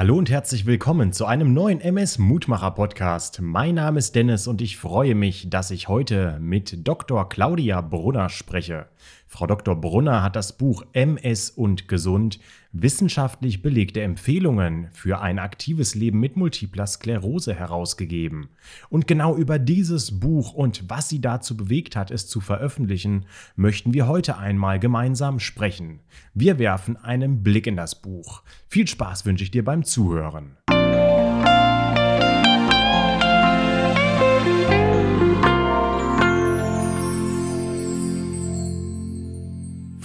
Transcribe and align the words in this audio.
Hallo 0.00 0.16
und 0.16 0.30
herzlich 0.30 0.64
willkommen 0.64 1.12
zu 1.12 1.26
einem 1.26 1.52
neuen 1.52 1.82
MS 1.82 2.16
Mutmacher 2.16 2.70
Podcast. 2.70 3.42
Mein 3.42 3.74
Name 3.74 3.98
ist 3.98 4.14
Dennis 4.14 4.46
und 4.46 4.62
ich 4.62 4.78
freue 4.78 5.14
mich, 5.14 5.50
dass 5.50 5.70
ich 5.70 5.88
heute 5.88 6.38
mit 6.40 6.88
Dr. 6.88 7.28
Claudia 7.28 7.82
Brunner 7.82 8.30
spreche. 8.30 8.86
Frau 9.32 9.46
Dr. 9.46 9.80
Brunner 9.80 10.24
hat 10.24 10.34
das 10.34 10.58
Buch 10.58 10.84
MS 10.92 11.50
und 11.50 11.86
Gesund 11.86 12.40
wissenschaftlich 12.72 13.62
belegte 13.62 14.02
Empfehlungen 14.02 14.88
für 14.90 15.20
ein 15.20 15.38
aktives 15.38 15.94
Leben 15.94 16.18
mit 16.18 16.36
multipler 16.36 16.88
Sklerose 16.88 17.54
herausgegeben. 17.54 18.48
Und 18.88 19.06
genau 19.06 19.36
über 19.36 19.60
dieses 19.60 20.18
Buch 20.18 20.52
und 20.52 20.90
was 20.90 21.08
sie 21.08 21.20
dazu 21.20 21.56
bewegt 21.56 21.94
hat, 21.94 22.10
es 22.10 22.26
zu 22.26 22.40
veröffentlichen, 22.40 23.24
möchten 23.54 23.94
wir 23.94 24.08
heute 24.08 24.36
einmal 24.36 24.80
gemeinsam 24.80 25.38
sprechen. 25.38 26.00
Wir 26.34 26.58
werfen 26.58 26.96
einen 26.96 27.44
Blick 27.44 27.68
in 27.68 27.76
das 27.76 28.02
Buch. 28.02 28.42
Viel 28.66 28.88
Spaß 28.88 29.26
wünsche 29.26 29.44
ich 29.44 29.52
dir 29.52 29.64
beim 29.64 29.84
Zuhören. 29.84 30.56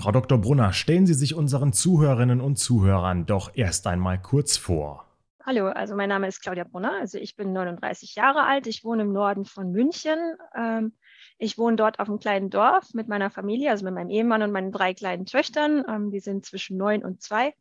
Frau 0.06 0.12
Dr. 0.12 0.38
Brunner, 0.38 0.72
stellen 0.72 1.08
Sie 1.08 1.16
sich 1.16 1.34
unseren 1.34 1.74
Zuhörerinnen 1.74 2.40
und 2.40 2.58
Zuhörern 2.58 3.26
doch 3.26 3.50
erst 3.56 3.88
einmal 3.88 4.22
kurz 4.22 4.56
vor. 4.56 5.08
Hallo, 5.44 5.66
also 5.70 5.96
mein 5.96 6.10
Name 6.10 6.28
ist 6.28 6.44
Claudia 6.44 6.64
Brunner. 6.64 6.94
Also 7.00 7.18
ich 7.18 7.36
bin 7.36 7.54
39 7.54 8.14
Jahre 8.14 8.44
alt. 8.44 8.68
Ich 8.68 8.84
wohne 8.84 9.02
im 9.02 9.14
Norden 9.14 9.46
von 9.46 9.72
München. 9.72 10.20
Ähm, 10.56 10.94
ich 11.40 11.58
wohne 11.58 11.76
dort 11.76 11.98
auf 11.98 12.08
einem 12.08 12.20
kleinen 12.20 12.52
Dorf 12.52 12.94
mit 12.94 13.08
meiner 13.08 13.32
Familie, 13.32 13.72
also 13.72 13.84
mit 13.84 13.96
meinem 13.96 14.12
Ehemann 14.12 14.44
und 14.44 14.52
meinen 14.52 14.72
drei 14.72 14.94
kleinen 14.94 15.26
Töchtern. 15.26 15.84
Ähm, 15.90 16.12
die 16.12 16.20
sind 16.20 16.46
zwischen 16.46 16.78
neun 16.78 17.04
und 17.04 17.24
zwei. 17.24 17.56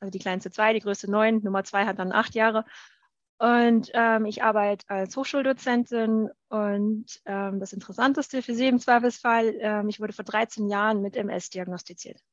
Also 0.00 0.10
die 0.10 0.18
kleinste 0.18 0.50
zwei, 0.50 0.72
die 0.72 0.80
größte 0.80 1.08
neun, 1.08 1.44
Nummer 1.44 1.62
zwei 1.62 1.86
hat 1.86 2.00
dann 2.00 2.10
acht 2.10 2.34
Jahre. 2.34 2.64
Und 3.44 3.90
ähm, 3.92 4.24
ich 4.24 4.42
arbeite 4.42 4.88
als 4.88 5.14
Hochschuldozentin 5.18 6.30
und 6.48 7.04
ähm, 7.26 7.60
das 7.60 7.74
Interessanteste 7.74 8.40
für 8.40 8.54
Sie 8.54 8.66
im 8.66 8.78
Zweifelsfall, 8.78 9.54
ähm, 9.60 9.88
ich 9.90 10.00
wurde 10.00 10.14
vor 10.14 10.24
13 10.24 10.66
Jahren 10.66 11.02
mit 11.02 11.14
MS 11.14 11.50
diagnostiziert. 11.50 12.24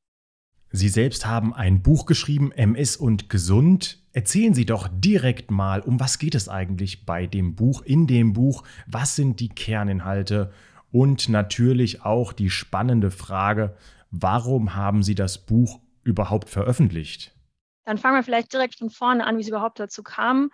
Sie 0.72 0.88
selbst 0.88 1.26
haben 1.26 1.54
ein 1.54 1.82
Buch 1.82 2.06
geschrieben, 2.06 2.54
MS 2.54 2.96
und 2.96 3.30
Gesund. 3.30 4.02
Erzählen 4.14 4.54
Sie 4.54 4.66
doch 4.66 4.88
direkt 4.90 5.52
mal, 5.52 5.82
um 5.82 6.00
was 6.00 6.18
geht 6.18 6.34
es 6.34 6.48
eigentlich 6.48 7.06
bei 7.06 7.28
dem 7.28 7.56
Buch, 7.56 7.82
in 7.82 8.08
dem 8.08 8.32
Buch, 8.32 8.64
was 8.88 9.18
sind 9.18 9.42
die 9.42 9.50
Kerninhalte 9.50 10.54
und 10.94 11.28
natürlich 11.28 12.06
auch 12.06 12.32
die 12.32 12.50
spannende 12.50 13.12
Frage, 13.12 13.76
warum 14.12 14.76
haben 14.76 15.04
Sie 15.04 15.16
das 15.16 15.46
Buch 15.46 15.82
überhaupt 16.04 16.50
veröffentlicht? 16.50 17.36
Dann 17.84 17.98
fangen 17.98 18.16
wir 18.16 18.24
vielleicht 18.24 18.54
direkt 18.54 18.76
von 18.76 18.90
vorne 18.90 19.26
an, 19.26 19.38
wie 19.38 19.42
es 19.42 19.48
überhaupt 19.48 19.80
dazu 19.80 20.04
kam. 20.04 20.52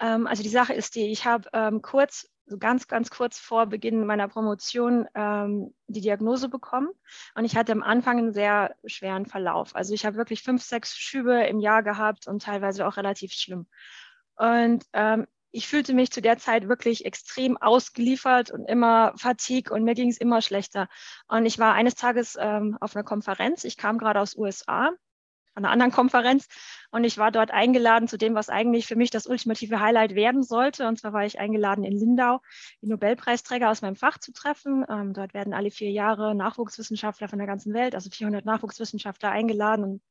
Ähm, 0.00 0.26
also 0.26 0.42
die 0.42 0.48
Sache 0.48 0.72
ist 0.72 0.94
die, 0.94 1.12
ich 1.12 1.26
habe 1.26 1.48
ähm, 1.52 1.82
kurz, 1.82 2.28
so 2.46 2.58
ganz, 2.58 2.88
ganz 2.88 3.10
kurz 3.10 3.38
vor 3.38 3.66
Beginn 3.66 4.06
meiner 4.06 4.26
Promotion 4.26 5.06
ähm, 5.14 5.72
die 5.86 6.00
Diagnose 6.00 6.48
bekommen 6.48 6.88
und 7.36 7.44
ich 7.44 7.56
hatte 7.56 7.70
am 7.70 7.82
Anfang 7.82 8.18
einen 8.18 8.32
sehr 8.32 8.74
schweren 8.84 9.26
Verlauf. 9.26 9.76
Also 9.76 9.94
ich 9.94 10.04
habe 10.04 10.16
wirklich 10.16 10.42
fünf, 10.42 10.62
sechs 10.62 10.96
Schübe 10.96 11.44
im 11.44 11.60
Jahr 11.60 11.84
gehabt 11.84 12.26
und 12.26 12.42
teilweise 12.42 12.88
auch 12.88 12.96
relativ 12.96 13.32
schlimm. 13.32 13.66
Und 14.34 14.84
ähm, 14.94 15.26
ich 15.52 15.68
fühlte 15.68 15.94
mich 15.94 16.10
zu 16.10 16.22
der 16.22 16.38
Zeit 16.38 16.68
wirklich 16.68 17.04
extrem 17.04 17.56
ausgeliefert 17.56 18.50
und 18.50 18.64
immer 18.66 19.12
Fatigue 19.16 19.72
und 19.72 19.84
mir 19.84 19.94
ging 19.94 20.08
es 20.08 20.18
immer 20.18 20.42
schlechter. 20.42 20.88
Und 21.28 21.46
ich 21.46 21.58
war 21.58 21.74
eines 21.74 21.94
Tages 21.94 22.36
ähm, 22.40 22.78
auf 22.80 22.96
einer 22.96 23.04
Konferenz. 23.04 23.64
Ich 23.64 23.76
kam 23.76 23.98
gerade 23.98 24.20
aus 24.20 24.36
USA 24.36 24.90
an 25.54 25.64
einer 25.64 25.72
anderen 25.72 25.92
Konferenz 25.92 26.48
und 26.90 27.04
ich 27.04 27.18
war 27.18 27.30
dort 27.30 27.50
eingeladen 27.50 28.08
zu 28.08 28.16
dem, 28.16 28.34
was 28.34 28.48
eigentlich 28.48 28.86
für 28.86 28.96
mich 28.96 29.10
das 29.10 29.26
ultimative 29.26 29.80
Highlight 29.80 30.14
werden 30.14 30.42
sollte. 30.42 30.88
Und 30.88 30.98
zwar 30.98 31.12
war 31.12 31.24
ich 31.24 31.38
eingeladen 31.38 31.84
in 31.84 31.96
Lindau, 31.96 32.40
die 32.82 32.88
Nobelpreisträger 32.88 33.70
aus 33.70 33.82
meinem 33.82 33.96
Fach 33.96 34.18
zu 34.18 34.32
treffen. 34.32 34.84
Ähm, 34.88 35.12
dort 35.12 35.34
werden 35.34 35.54
alle 35.54 35.70
vier 35.70 35.90
Jahre 35.90 36.34
Nachwuchswissenschaftler 36.34 37.28
von 37.28 37.38
der 37.38 37.46
ganzen 37.46 37.74
Welt, 37.74 37.94
also 37.94 38.10
400 38.10 38.44
Nachwuchswissenschaftler 38.44 39.30
eingeladen 39.30 39.84
und 39.84 40.02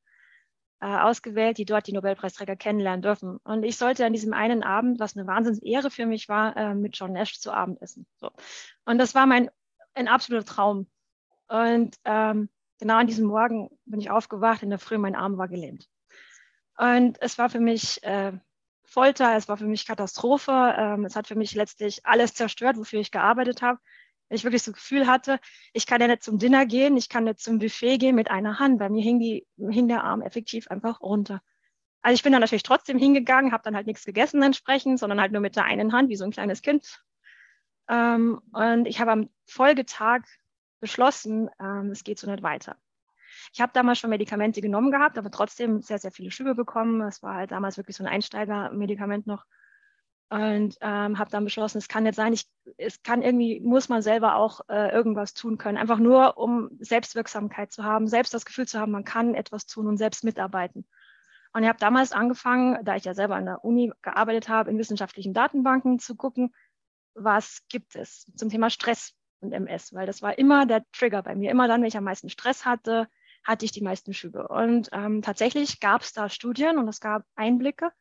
äh, 0.81 0.85
ausgewählt, 0.85 1.57
die 1.57 1.65
dort 1.65 1.87
die 1.87 1.93
Nobelpreisträger 1.93 2.55
kennenlernen 2.55 3.01
dürfen. 3.01 3.37
Und 3.43 3.63
ich 3.63 3.75
sollte 3.75 4.05
an 4.05 4.13
diesem 4.13 4.33
einen 4.33 4.63
Abend, 4.63 4.99
was 4.99 5.17
eine 5.17 5.27
Wahnsinnsehre 5.27 5.91
für 5.91 6.05
mich 6.05 6.29
war, 6.29 6.55
äh, 6.55 6.73
mit 6.75 6.97
John 6.97 7.11
Nash 7.11 7.39
zu 7.39 7.51
Abend 7.51 7.81
essen. 7.81 8.05
So. 8.15 8.31
Und 8.85 8.97
das 8.97 9.15
war 9.15 9.25
mein 9.25 9.49
ein 9.93 10.07
absoluter 10.07 10.45
Traum. 10.45 10.87
Und 11.47 11.97
ähm, 12.05 12.49
genau 12.79 12.95
an 12.95 13.07
diesem 13.07 13.27
Morgen 13.27 13.69
bin 13.85 13.99
ich 13.99 14.09
aufgewacht, 14.09 14.63
in 14.63 14.69
der 14.69 14.79
Früh, 14.79 14.97
mein 14.97 15.15
Arm 15.15 15.37
war 15.37 15.47
gelähmt. 15.47 15.87
Und 16.77 17.17
es 17.21 17.37
war 17.37 17.49
für 17.49 17.59
mich 17.59 18.01
äh, 18.03 18.31
Folter, 18.89 19.35
es 19.35 19.47
war 19.47 19.57
für 19.57 19.67
mich 19.67 19.85
Katastrophe. 19.85 20.75
Ähm, 20.77 21.05
es 21.05 21.15
hat 21.15 21.27
für 21.27 21.35
mich 21.35 21.53
letztlich 21.53 22.05
alles 22.05 22.33
zerstört, 22.33 22.77
wofür 22.77 22.99
ich 22.99 23.11
gearbeitet 23.11 23.61
habe. 23.61 23.79
Ich 24.29 24.43
wirklich 24.43 24.63
so 24.63 24.71
Gefühl 24.71 25.07
hatte, 25.07 25.39
ich 25.73 25.87
kann 25.87 26.01
ja 26.01 26.07
nicht 26.07 26.23
zum 26.23 26.37
Dinner 26.37 26.65
gehen, 26.65 26.97
ich 26.97 27.09
kann 27.09 27.23
nicht 27.23 27.39
zum 27.39 27.59
Buffet 27.59 27.97
gehen 27.97 28.15
mit 28.15 28.29
einer 28.29 28.59
Hand. 28.59 28.79
Bei 28.79 28.89
mir 28.89 29.01
hing, 29.01 29.19
die, 29.19 29.45
hing 29.57 29.87
der 29.87 30.03
Arm 30.03 30.21
effektiv 30.21 30.67
einfach 30.69 31.01
runter. 31.01 31.41
Also 32.01 32.15
ich 32.15 32.23
bin 32.23 32.31
dann 32.31 32.41
natürlich 32.41 32.63
trotzdem 32.63 32.97
hingegangen, 32.97 33.51
habe 33.51 33.63
dann 33.63 33.75
halt 33.75 33.87
nichts 33.87 34.05
gegessen 34.05 34.41
entsprechend, 34.41 34.99
sondern 34.99 35.19
halt 35.19 35.31
nur 35.31 35.41
mit 35.41 35.55
der 35.55 35.65
einen 35.65 35.93
Hand, 35.93 36.09
wie 36.09 36.15
so 36.15 36.23
ein 36.23 36.31
kleines 36.31 36.61
Kind. 36.61 37.03
Ähm, 37.89 38.39
und 38.53 38.85
ich 38.87 39.01
habe 39.01 39.11
am 39.11 39.29
Folgetag 39.47 40.21
beschlossen, 40.79 41.49
ähm, 41.59 41.91
es 41.91 42.03
geht 42.03 42.19
so 42.19 42.29
nicht 42.29 42.43
weiter. 42.43 42.77
Ich 43.53 43.61
habe 43.61 43.71
damals 43.73 43.99
schon 43.99 44.09
Medikamente 44.09 44.61
genommen 44.61 44.91
gehabt, 44.91 45.17
aber 45.17 45.31
trotzdem 45.31 45.81
sehr, 45.81 45.99
sehr 45.99 46.11
viele 46.11 46.31
Schübe 46.31 46.55
bekommen. 46.55 47.01
Es 47.01 47.23
war 47.23 47.35
halt 47.35 47.51
damals 47.51 47.77
wirklich 47.77 47.95
so 47.95 48.03
ein 48.03 48.09
Einsteigermedikament 48.09 49.27
noch. 49.27 49.45
Und 50.29 50.77
ähm, 50.81 51.17
habe 51.17 51.31
dann 51.31 51.43
beschlossen, 51.43 51.79
es 51.79 51.87
kann 51.87 52.03
nicht 52.03 52.13
sein, 52.13 52.33
ich, 52.33 52.47
es 52.77 53.01
kann 53.01 53.23
irgendwie, 53.23 53.59
muss 53.61 53.89
man 53.89 54.03
selber 54.03 54.35
auch 54.35 54.61
äh, 54.69 54.91
irgendwas 54.91 55.33
tun 55.33 55.57
können. 55.57 55.77
Einfach 55.77 55.97
nur, 55.97 56.37
um 56.37 56.69
Selbstwirksamkeit 56.79 57.71
zu 57.71 57.83
haben, 57.83 58.07
selbst 58.07 58.33
das 58.35 58.45
Gefühl 58.45 58.67
zu 58.67 58.79
haben, 58.79 58.91
man 58.91 59.03
kann 59.03 59.33
etwas 59.33 59.65
tun 59.65 59.87
und 59.87 59.97
selbst 59.97 60.23
mitarbeiten. 60.23 60.87
Und 61.51 61.63
ich 61.63 61.69
habe 61.69 61.79
damals 61.79 62.11
angefangen, 62.11 62.77
da 62.85 62.95
ich 62.95 63.05
ja 63.05 63.15
selber 63.15 63.37
an 63.37 63.45
der 63.45 63.65
Uni 63.65 63.91
gearbeitet 64.03 64.49
habe, 64.49 64.69
in 64.69 64.77
wissenschaftlichen 64.77 65.33
Datenbanken 65.33 65.97
zu 65.97 66.15
gucken, 66.15 66.53
was 67.15 67.63
gibt 67.67 67.95
es 67.95 68.31
zum 68.35 68.49
Thema 68.49 68.69
Stress 68.69 69.15
und 69.41 69.51
MS, 69.51 69.93
weil 69.93 70.05
das 70.05 70.21
war 70.21 70.37
immer 70.37 70.65
der 70.65 70.83
Trigger 70.91 71.23
bei 71.23 71.35
mir. 71.35 71.51
Immer 71.51 71.67
dann, 71.67 71.81
wenn 71.81 71.87
ich 71.87 71.97
am 71.97 72.03
meisten 72.03 72.29
Stress 72.29 72.65
hatte, 72.65 73.07
hatte 73.43 73.65
ich 73.65 73.71
die 73.71 73.81
meisten 73.81 74.13
Schübe. 74.13 74.47
Und 74.47 74.89
ähm, 74.91 75.21
tatsächlich 75.21 75.79
gab 75.79 76.01
es 76.01 76.13
da 76.13 76.29
Studien 76.29 76.77
und 76.77 76.87
es 76.87 76.99
gab 76.99 77.23
Einblicke. 77.35 77.91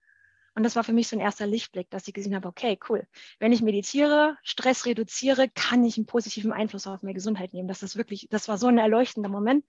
Und 0.54 0.64
das 0.64 0.74
war 0.74 0.82
für 0.82 0.92
mich 0.92 1.06
so 1.06 1.16
ein 1.16 1.20
erster 1.20 1.46
Lichtblick, 1.46 1.88
dass 1.90 2.08
ich 2.08 2.14
gesehen 2.14 2.34
habe, 2.34 2.48
okay, 2.48 2.78
cool. 2.88 3.06
Wenn 3.38 3.52
ich 3.52 3.62
meditiere, 3.62 4.36
Stress 4.42 4.86
reduziere, 4.86 5.48
kann 5.48 5.84
ich 5.84 5.96
einen 5.96 6.06
positiven 6.06 6.52
Einfluss 6.52 6.86
auf 6.86 7.02
meine 7.02 7.14
Gesundheit 7.14 7.52
nehmen. 7.52 7.68
Das 7.68 7.84
ist 7.84 7.96
wirklich, 7.96 8.26
das 8.30 8.48
war 8.48 8.58
so 8.58 8.66
ein 8.66 8.78
erleuchtender 8.78 9.28
Moment. 9.28 9.64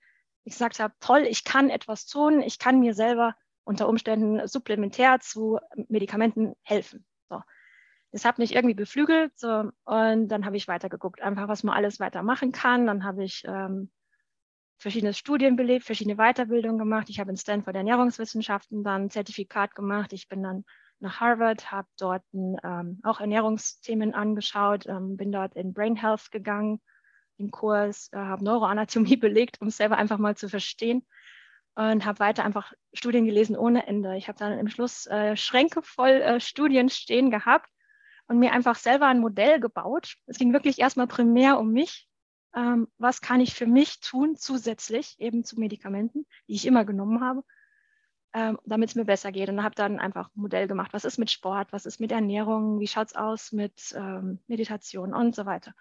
Ich 0.46 0.54
gesagt 0.54 0.80
habe, 0.80 0.94
toll, 1.00 1.28
ich 1.30 1.44
kann 1.44 1.70
etwas 1.70 2.08
tun, 2.08 2.42
ich 2.42 2.58
kann 2.58 2.80
mir 2.80 2.96
selber 2.96 3.36
unter 3.66 3.88
Umständen 3.88 4.48
supplementär 4.48 5.20
zu 5.20 5.60
Medikamenten 5.90 6.56
helfen. 6.64 7.06
So 7.30 7.44
das 8.12 8.26
hat 8.26 8.40
mich 8.40 8.56
irgendwie 8.56 8.76
beflügelt 8.76 9.38
so, 9.38 9.72
und 9.86 10.28
dann 10.30 10.46
habe 10.46 10.58
ich 10.58 10.68
weitergeguckt, 10.68 11.22
einfach 11.22 11.48
was 11.48 11.64
man 11.64 11.76
alles 11.76 12.00
weitermachen 12.00 12.52
kann. 12.52 12.88
Dann 12.88 13.04
habe 13.04 13.24
ich 13.24 13.44
ähm, 13.46 13.92
verschiedene 14.78 15.14
Studien 15.14 15.56
belebt, 15.56 15.86
verschiedene 15.86 16.16
Weiterbildungen 16.16 16.80
gemacht. 16.80 17.10
Ich 17.10 17.20
habe 17.20 17.30
in 17.30 17.38
Stanford 17.38 17.76
Ernährungswissenschaften 17.76 18.84
dann 18.84 19.04
ein 19.04 19.10
Zertifikat 19.10 19.76
gemacht. 19.76 20.14
Ich 20.14 20.28
bin 20.28 20.42
dann 20.42 20.66
nach 21.00 21.20
Harvard, 21.20 21.72
habe 21.72 21.88
dort 22.00 22.24
ähm, 22.34 23.00
auch 23.04 23.20
Ernährungsthemen 23.20 24.14
angeschaut, 24.14 24.88
ähm, 24.88 25.16
bin 25.16 25.32
dort 25.32 25.56
in 25.56 25.74
Brain 25.74 25.96
Health 25.96 26.32
gegangen, 26.32 26.82
im 27.38 27.52
Kurs, 27.52 28.10
äh, 28.12 28.18
habe 28.18 28.44
Neuroanatomie 28.44 29.18
belegt, 29.18 29.62
um 29.62 29.68
es 29.68 29.78
selber 29.78 29.98
einfach 29.98 30.18
mal 30.18 30.36
zu 30.36 30.50
verstehen 30.50 31.06
und 31.76 32.06
habe 32.06 32.20
weiter 32.20 32.44
einfach 32.44 32.74
Studien 32.92 33.26
gelesen 33.26 33.56
ohne 33.56 33.88
Ende. 33.88 34.18
Ich 34.18 34.28
habe 34.28 34.40
dann 34.40 34.58
im 34.58 34.68
Schluss 34.68 35.06
äh, 35.08 35.38
Schränke 35.38 35.82
voll 35.84 36.10
äh, 36.10 36.40
Studien 36.40 36.90
stehen 36.90 37.30
gehabt 37.30 37.70
und 38.30 38.38
mir 38.38 38.54
einfach 38.54 38.76
selber 38.76 39.08
ein 39.08 39.20
Modell 39.20 39.60
gebaut. 39.60 40.16
Es 40.28 40.38
ging 40.38 40.54
wirklich 40.54 40.80
erstmal 40.80 41.08
primär 41.08 41.60
um 41.60 41.72
mich. 41.72 42.08
Ähm, 42.56 42.88
was 42.98 43.22
kann 43.22 43.42
ich 43.42 43.56
für 43.56 43.66
mich 43.66 44.00
tun, 44.02 44.36
zusätzlich 44.36 45.20
eben 45.20 45.44
zu 45.44 45.60
Medikamenten, 45.60 46.26
die 46.48 46.54
ich 46.54 46.68
immer 46.68 46.86
genommen 46.86 47.22
habe, 47.22 47.44
ähm, 48.34 48.60
damit 48.66 48.90
es 48.90 48.96
mir 48.96 49.06
besser 49.06 49.32
geht. 49.32 49.50
Und 49.50 49.64
habe 49.64 49.74
dann 49.74 50.00
einfach 50.00 50.28
ein 50.28 50.42
Modell 50.42 50.68
gemacht. 50.68 50.94
Was 50.94 51.06
ist 51.06 51.18
mit 51.18 51.32
Sport? 51.32 51.74
Was 51.74 51.88
ist 51.88 52.00
mit 52.00 52.12
Ernährung? 52.12 52.80
Wie 52.80 52.88
schaut 52.88 53.08
es 53.08 53.16
aus 53.16 53.52
mit 53.52 53.94
ähm, 53.96 54.40
Meditation 54.48 55.14
und 55.14 55.36
so 55.36 55.48
weiter? 55.48 55.74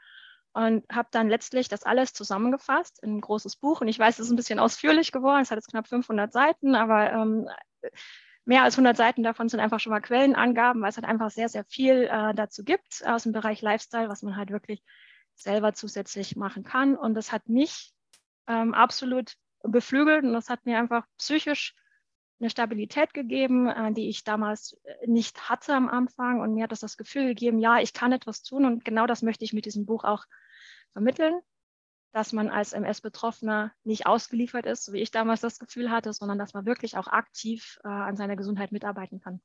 Und 0.55 0.85
habe 0.91 1.09
dann 1.11 1.29
letztlich 1.29 1.69
das 1.69 1.85
alles 1.85 2.15
zusammengefasst 2.15 3.03
in 3.03 3.19
ein 3.19 3.21
großes 3.21 3.57
Buch. 3.57 3.83
Und 3.83 3.89
ich 3.89 3.99
weiß, 3.99 4.19
es 4.19 4.27
ist 4.27 4.33
ein 4.33 4.37
bisschen 4.37 4.59
ausführlich 4.59 5.13
geworden. 5.13 5.43
Es 5.43 5.51
hat 5.51 5.59
jetzt 5.59 5.69
knapp 5.69 5.87
500 5.87 6.33
Seiten, 6.33 6.75
aber 6.75 7.13
ähm, 7.13 7.47
mehr 8.49 8.63
als 8.63 8.77
100 8.77 8.97
Seiten 8.97 9.23
davon 9.23 9.51
sind 9.51 9.61
einfach 9.61 9.79
schon 9.79 9.91
mal 9.91 10.01
Quellenangaben, 10.01 10.81
weil 10.81 10.89
es 10.89 10.97
halt 10.97 11.07
einfach 11.07 11.31
sehr, 11.31 11.51
sehr 11.51 11.65
viel 11.65 12.09
äh, 12.11 12.35
dazu 12.35 12.65
gibt 12.65 13.07
aus 13.07 13.25
dem 13.25 13.33
Bereich 13.33 13.61
Lifestyle, 13.61 14.09
was 14.09 14.23
man 14.23 14.37
halt 14.37 14.51
wirklich 14.51 14.83
selber 15.35 15.75
zusätzlich 15.75 16.35
machen 16.35 16.65
kann. 16.65 16.97
Und 16.97 17.13
das 17.13 17.31
hat 17.31 17.47
mich 17.51 17.93
ähm, 18.47 18.73
absolut 18.73 19.35
beflügelt 19.63 20.25
und 20.25 20.33
das 20.33 20.49
hat 20.49 20.65
mir 20.65 20.79
einfach 20.79 21.05
psychisch 21.19 21.75
eine 22.41 22.49
Stabilität 22.49 23.13
gegeben, 23.13 23.69
äh, 23.69 23.93
die 23.93 24.09
ich 24.09 24.25
damals 24.25 24.81
äh, 24.85 25.07
nicht 25.07 25.51
hatte 25.51 25.75
am 25.75 25.91
Anfang. 25.91 26.41
Und 26.41 26.55
mir 26.55 26.65
hat 26.65 26.73
das 26.73 26.81
das 26.81 26.97
Gefühl 26.97 27.27
gegeben, 27.27 27.59
ja, 27.59 27.81
ich 27.81 27.93
kann 27.93 28.13
etwas 28.13 28.43
tun. 28.43 28.65
Und 28.65 28.83
genau 28.83 29.07
das 29.07 29.21
möchte 29.21 29.45
ich 29.45 29.53
mit 29.53 29.67
diesem 29.67 29.85
Buch 29.85 30.05
auch 30.05 30.25
vermitteln, 30.93 31.39
dass 32.19 32.33
man 32.33 32.49
als 32.49 32.73
MS-Betroffener 32.73 33.71
nicht 33.85 34.09
ausgeliefert 34.09 34.67
ist, 34.67 34.85
so 34.85 34.93
wie 34.93 34.99
ich 34.99 35.13
damals 35.13 35.41
das 35.41 35.61
Gefühl 35.61 35.89
hatte, 35.89 36.13
sondern 36.13 36.37
dass 36.37 36.53
man 36.53 36.67
wirklich 36.67 36.97
auch 36.97 37.07
aktiv 37.07 37.79
äh, 37.85 37.89
an 37.89 38.17
seiner 38.17 38.35
Gesundheit 38.35 38.73
mitarbeiten 38.73 39.21
kann. 39.21 39.41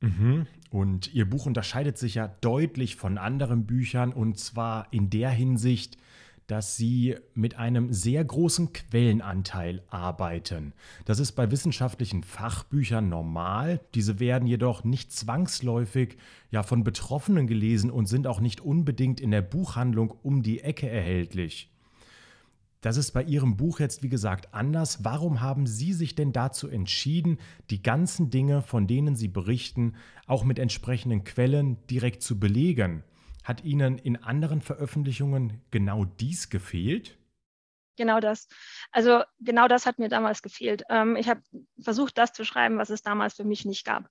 Mhm. 0.00 0.48
Und 0.70 1.14
Ihr 1.14 1.30
Buch 1.30 1.46
unterscheidet 1.46 1.98
sich 1.98 2.16
ja 2.16 2.26
deutlich 2.26 2.96
von 2.96 3.16
anderen 3.16 3.64
Büchern 3.64 4.12
und 4.12 4.40
zwar 4.40 4.92
in 4.92 5.08
der 5.08 5.30
Hinsicht, 5.30 5.98
dass 6.48 6.76
sie 6.76 7.14
mit 7.34 7.54
einem 7.54 7.92
sehr 7.92 8.24
großen 8.24 8.72
Quellenanteil 8.72 9.84
arbeiten. 9.86 10.72
Das 11.04 11.20
ist 11.20 11.32
bei 11.32 11.52
wissenschaftlichen 11.52 12.24
Fachbüchern 12.24 13.08
normal. 13.08 13.78
Diese 13.94 14.18
werden 14.18 14.48
jedoch 14.48 14.82
nicht 14.82 15.12
zwangsläufig 15.12 16.16
ja 16.50 16.64
von 16.64 16.82
Betroffenen 16.82 17.46
gelesen 17.46 17.88
und 17.88 18.06
sind 18.06 18.26
auch 18.26 18.40
nicht 18.40 18.60
unbedingt 18.60 19.20
in 19.20 19.30
der 19.30 19.42
Buchhandlung 19.42 20.10
um 20.10 20.42
die 20.42 20.58
Ecke 20.58 20.88
erhältlich. 20.88 21.69
Das 22.80 22.96
ist 22.96 23.12
bei 23.12 23.22
Ihrem 23.22 23.56
Buch 23.56 23.78
jetzt, 23.78 24.02
wie 24.02 24.08
gesagt, 24.08 24.54
anders. 24.54 25.04
Warum 25.04 25.42
haben 25.42 25.66
Sie 25.66 25.92
sich 25.92 26.14
denn 26.14 26.32
dazu 26.32 26.68
entschieden, 26.68 27.38
die 27.68 27.82
ganzen 27.82 28.30
Dinge, 28.30 28.62
von 28.62 28.86
denen 28.86 29.16
Sie 29.16 29.28
berichten, 29.28 29.96
auch 30.26 30.44
mit 30.44 30.58
entsprechenden 30.58 31.24
Quellen 31.24 31.86
direkt 31.88 32.22
zu 32.22 32.40
belegen? 32.40 33.04
Hat 33.44 33.64
Ihnen 33.64 33.98
in 33.98 34.16
anderen 34.16 34.62
Veröffentlichungen 34.62 35.60
genau 35.70 36.06
dies 36.06 36.48
gefehlt? 36.48 37.18
Genau 37.96 38.18
das. 38.18 38.48
Also 38.92 39.24
genau 39.40 39.68
das 39.68 39.84
hat 39.84 39.98
mir 39.98 40.08
damals 40.08 40.40
gefehlt. 40.40 40.84
Ähm, 40.88 41.16
ich 41.16 41.28
habe 41.28 41.42
versucht, 41.82 42.16
das 42.16 42.32
zu 42.32 42.44
schreiben, 42.44 42.78
was 42.78 42.88
es 42.88 43.02
damals 43.02 43.34
für 43.34 43.44
mich 43.44 43.66
nicht 43.66 43.84
gab. 43.84 44.08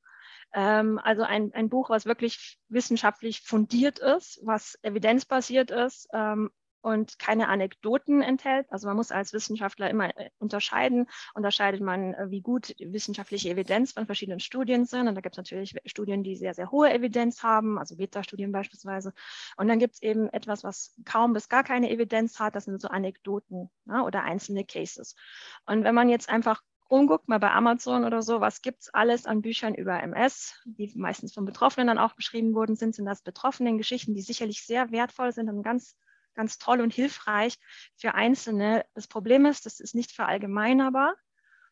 Ähm, 0.53 0.99
also 0.99 1.23
ein, 1.23 1.51
ein 1.53 1.69
Buch, 1.69 1.89
was 1.89 2.05
wirklich 2.05 2.59
wissenschaftlich 2.67 3.41
fundiert 3.41 3.97
ist, 3.97 4.39
was 4.43 4.77
evidenzbasiert 4.83 5.71
ist, 5.71 6.07
ähm, 6.13 6.51
und 6.81 7.19
keine 7.19 7.47
Anekdoten 7.47 8.21
enthält. 8.21 8.67
Also 8.71 8.87
man 8.87 8.95
muss 8.95 9.11
als 9.11 9.33
Wissenschaftler 9.33 9.89
immer 9.89 10.17
äh, 10.17 10.29
unterscheiden. 10.39 11.07
Unterscheidet 11.33 11.81
man, 11.81 12.13
äh, 12.13 12.29
wie 12.29 12.41
gut 12.41 12.75
wissenschaftliche 12.79 13.49
Evidenz 13.49 13.93
von 13.93 14.05
verschiedenen 14.05 14.39
Studien 14.39 14.85
sind. 14.85 15.07
Und 15.07 15.15
da 15.15 15.21
gibt 15.21 15.35
es 15.35 15.37
natürlich 15.37 15.75
Studien, 15.85 16.23
die 16.23 16.35
sehr, 16.35 16.53
sehr 16.53 16.71
hohe 16.71 16.91
Evidenz 16.91 17.43
haben, 17.43 17.77
also 17.77 17.97
Beta-Studien 17.97 18.51
beispielsweise. 18.51 19.13
Und 19.57 19.67
dann 19.67 19.79
gibt 19.79 19.95
es 19.95 20.01
eben 20.01 20.29
etwas, 20.29 20.63
was 20.63 20.95
kaum 21.05 21.33
bis 21.33 21.49
gar 21.49 21.63
keine 21.63 21.89
Evidenz 21.89 22.39
hat. 22.39 22.55
Das 22.55 22.65
sind 22.65 22.81
so 22.81 22.87
Anekdoten 22.87 23.69
ja, 23.85 24.03
oder 24.03 24.23
einzelne 24.23 24.65
Cases. 24.65 25.15
Und 25.65 25.83
wenn 25.83 25.95
man 25.95 26.09
jetzt 26.09 26.29
einfach 26.29 26.61
umguckt, 26.89 27.27
mal 27.27 27.39
bei 27.39 27.51
Amazon 27.51 28.03
oder 28.03 28.21
so, 28.21 28.41
was 28.41 28.61
gibt 28.61 28.81
es 28.81 28.93
alles 28.93 29.25
an 29.25 29.41
Büchern 29.41 29.75
über 29.75 30.01
MS, 30.01 30.55
die 30.65 30.91
meistens 30.95 31.33
von 31.33 31.45
Betroffenen 31.45 31.87
dann 31.87 31.99
auch 31.99 32.13
beschrieben 32.15 32.55
worden 32.55 32.75
sind, 32.75 32.95
sind 32.95 33.05
das 33.05 33.21
Betroffenen 33.21 33.77
Geschichten, 33.77 34.15
die 34.15 34.21
sicherlich 34.21 34.65
sehr 34.65 34.91
wertvoll 34.91 35.31
sind 35.31 35.49
und 35.49 35.61
ganz 35.61 35.95
ganz 36.39 36.57
toll 36.57 36.79
und 36.79 36.93
hilfreich 36.93 37.57
für 37.97 38.15
Einzelne. 38.15 38.85
Das 38.93 39.07
Problem 39.09 39.45
ist, 39.45 39.65
das 39.65 39.81
ist 39.81 39.93
nicht 39.93 40.13
verallgemeinerbar 40.13 41.15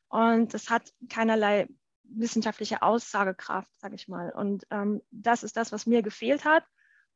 und 0.10 0.54
das 0.54 0.70
hat 0.70 0.92
keinerlei 1.08 1.70
wissenschaftliche 2.04 2.82
Aussagekraft, 2.82 3.70
sage 3.80 3.96
ich 3.96 4.10
mal. 4.10 4.30
Und 4.32 4.66
ähm, 4.70 5.02
das 5.12 5.44
ist 5.44 5.56
das, 5.56 5.72
was 5.72 5.86
mir 5.86 6.02
gefehlt 6.02 6.44
hat. 6.44 6.66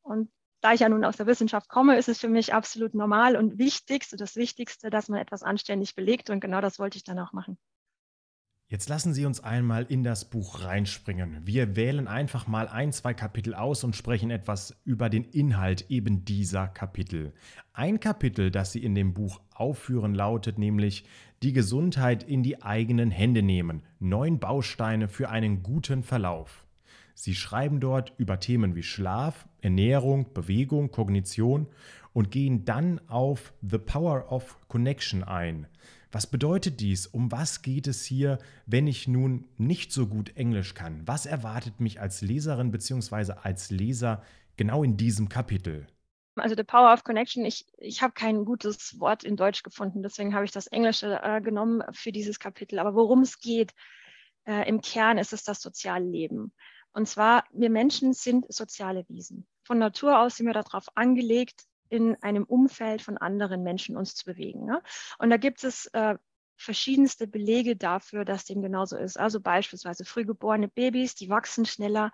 Und 0.01 0.31
da 0.61 0.73
ich 0.73 0.79
ja 0.79 0.87
nun 0.87 1.03
aus 1.03 1.17
der 1.17 1.27
Wissenschaft 1.27 1.67
komme, 1.67 1.97
ist 1.97 2.07
es 2.07 2.19
für 2.19 2.29
mich 2.29 2.53
absolut 2.53 2.93
normal 2.93 3.35
und 3.35 3.57
wichtig, 3.57 4.07
das 4.09 4.35
Wichtigste, 4.37 4.89
dass 4.89 5.09
man 5.09 5.19
etwas 5.19 5.43
anständig 5.43 5.95
belegt. 5.95 6.29
Und 6.29 6.39
genau 6.39 6.61
das 6.61 6.79
wollte 6.79 6.97
ich 6.97 7.03
dann 7.03 7.19
auch 7.19 7.33
machen. 7.33 7.57
Jetzt 8.71 8.87
lassen 8.87 9.13
Sie 9.13 9.25
uns 9.25 9.43
einmal 9.43 9.83
in 9.89 10.01
das 10.01 10.23
Buch 10.23 10.63
reinspringen. 10.63 11.45
Wir 11.45 11.75
wählen 11.75 12.07
einfach 12.07 12.47
mal 12.47 12.69
ein, 12.69 12.93
zwei 12.93 13.13
Kapitel 13.13 13.53
aus 13.53 13.83
und 13.83 13.97
sprechen 13.97 14.31
etwas 14.31 14.79
über 14.85 15.09
den 15.09 15.25
Inhalt 15.25 15.87
eben 15.89 16.23
dieser 16.23 16.69
Kapitel. 16.69 17.33
Ein 17.73 17.99
Kapitel, 17.99 18.49
das 18.49 18.71
Sie 18.71 18.81
in 18.81 18.95
dem 18.95 19.13
Buch 19.13 19.41
aufführen, 19.53 20.15
lautet 20.15 20.57
nämlich 20.57 21.03
Die 21.43 21.51
Gesundheit 21.51 22.23
in 22.23 22.43
die 22.43 22.61
eigenen 22.61 23.11
Hände 23.11 23.41
nehmen. 23.41 23.83
Neun 23.99 24.39
Bausteine 24.39 25.09
für 25.09 25.27
einen 25.27 25.63
guten 25.63 26.01
Verlauf. 26.01 26.65
Sie 27.13 27.35
schreiben 27.35 27.81
dort 27.81 28.13
über 28.17 28.39
Themen 28.39 28.73
wie 28.75 28.83
Schlaf, 28.83 29.49
Ernährung, 29.59 30.31
Bewegung, 30.33 30.91
Kognition 30.91 31.67
und 32.13 32.31
gehen 32.31 32.63
dann 32.63 33.01
auf 33.09 33.51
The 33.69 33.79
Power 33.79 34.31
of 34.31 34.57
Connection 34.69 35.25
ein. 35.25 35.67
Was 36.11 36.27
bedeutet 36.27 36.81
dies? 36.81 37.07
Um 37.07 37.31
was 37.31 37.61
geht 37.61 37.87
es 37.87 38.03
hier, 38.03 38.37
wenn 38.65 38.87
ich 38.87 39.07
nun 39.07 39.47
nicht 39.57 39.93
so 39.93 40.07
gut 40.07 40.35
Englisch 40.35 40.73
kann? 40.73 41.07
Was 41.07 41.25
erwartet 41.25 41.79
mich 41.79 42.01
als 42.01 42.21
Leserin 42.21 42.71
bzw. 42.71 43.33
als 43.41 43.71
Leser 43.71 44.21
genau 44.57 44.83
in 44.83 44.97
diesem 44.97 45.29
Kapitel? 45.29 45.87
Also 46.35 46.55
The 46.55 46.63
Power 46.63 46.93
of 46.93 47.03
Connection, 47.03 47.45
ich, 47.45 47.65
ich 47.77 48.01
habe 48.01 48.13
kein 48.13 48.45
gutes 48.45 48.99
Wort 48.99 49.23
in 49.23 49.35
Deutsch 49.35 49.63
gefunden, 49.63 50.01
deswegen 50.01 50.33
habe 50.33 50.45
ich 50.45 50.51
das 50.51 50.67
Englische 50.67 51.19
äh, 51.21 51.41
genommen 51.41 51.83
für 51.91 52.11
dieses 52.11 52.39
Kapitel. 52.39 52.79
Aber 52.79 52.95
worum 52.95 53.21
es 53.21 53.39
geht, 53.39 53.73
äh, 54.45 54.67
im 54.67 54.81
Kern 54.81 55.17
ist 55.17 55.33
es 55.33 55.43
das 55.43 55.61
soziale 55.61 56.05
Leben. 56.05 56.53
Und 56.93 57.07
zwar, 57.07 57.45
wir 57.51 57.69
Menschen 57.69 58.13
sind 58.13 58.51
soziale 58.51 59.05
Wesen. 59.07 59.47
Von 59.63 59.77
Natur 59.77 60.19
aus 60.19 60.37
sind 60.37 60.45
wir 60.45 60.53
darauf 60.53 60.87
angelegt, 60.95 61.63
in 61.91 62.15
einem 62.23 62.45
Umfeld 62.45 63.01
von 63.01 63.17
anderen 63.17 63.63
Menschen 63.63 63.97
uns 63.97 64.15
zu 64.15 64.25
bewegen. 64.25 64.65
Ne? 64.65 64.81
Und 65.19 65.29
da 65.29 65.37
gibt 65.37 65.63
es 65.63 65.87
äh, 65.87 66.15
verschiedenste 66.55 67.27
Belege 67.27 67.75
dafür, 67.75 68.23
dass 68.23 68.45
dem 68.45 68.61
genauso 68.61 68.95
ist. 68.97 69.19
Also 69.19 69.41
beispielsweise 69.41 70.05
frühgeborene 70.05 70.69
Babys, 70.69 71.15
die 71.15 71.29
wachsen 71.29 71.65
schneller, 71.65 72.11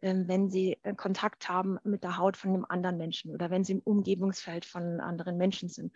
äh, 0.00 0.12
wenn 0.26 0.50
sie 0.50 0.76
äh, 0.82 0.94
Kontakt 0.94 1.48
haben 1.48 1.78
mit 1.84 2.02
der 2.02 2.18
Haut 2.18 2.36
von 2.36 2.50
einem 2.50 2.66
anderen 2.68 2.96
Menschen 2.96 3.32
oder 3.32 3.48
wenn 3.50 3.62
sie 3.62 3.74
im 3.74 3.82
Umgebungsfeld 3.84 4.64
von 4.64 5.00
anderen 5.00 5.36
Menschen 5.36 5.68
sind. 5.68 5.94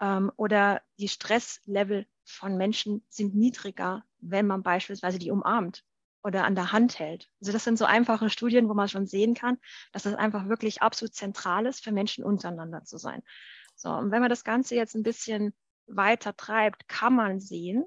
Ähm, 0.00 0.30
oder 0.36 0.82
die 1.00 1.08
Stresslevel 1.08 2.06
von 2.24 2.56
Menschen 2.56 3.04
sind 3.08 3.34
niedriger, 3.34 4.04
wenn 4.20 4.46
man 4.46 4.62
beispielsweise 4.62 5.18
die 5.18 5.32
umarmt 5.32 5.84
oder 6.22 6.44
an 6.44 6.54
der 6.54 6.72
Hand 6.72 6.98
hält. 6.98 7.28
Also 7.40 7.52
das 7.52 7.64
sind 7.64 7.78
so 7.78 7.84
einfache 7.84 8.30
Studien, 8.30 8.68
wo 8.68 8.74
man 8.74 8.88
schon 8.88 9.06
sehen 9.06 9.34
kann, 9.34 9.58
dass 9.92 10.04
das 10.04 10.14
einfach 10.14 10.48
wirklich 10.48 10.82
absolut 10.82 11.14
zentral 11.14 11.66
ist, 11.66 11.82
für 11.82 11.92
Menschen 11.92 12.24
untereinander 12.24 12.84
zu 12.84 12.98
sein. 12.98 13.22
So, 13.74 13.90
und 13.90 14.10
wenn 14.10 14.20
man 14.20 14.30
das 14.30 14.44
Ganze 14.44 14.74
jetzt 14.74 14.94
ein 14.94 15.02
bisschen 15.02 15.54
weiter 15.86 16.36
treibt, 16.36 16.88
kann 16.88 17.14
man 17.14 17.40
sehen, 17.40 17.84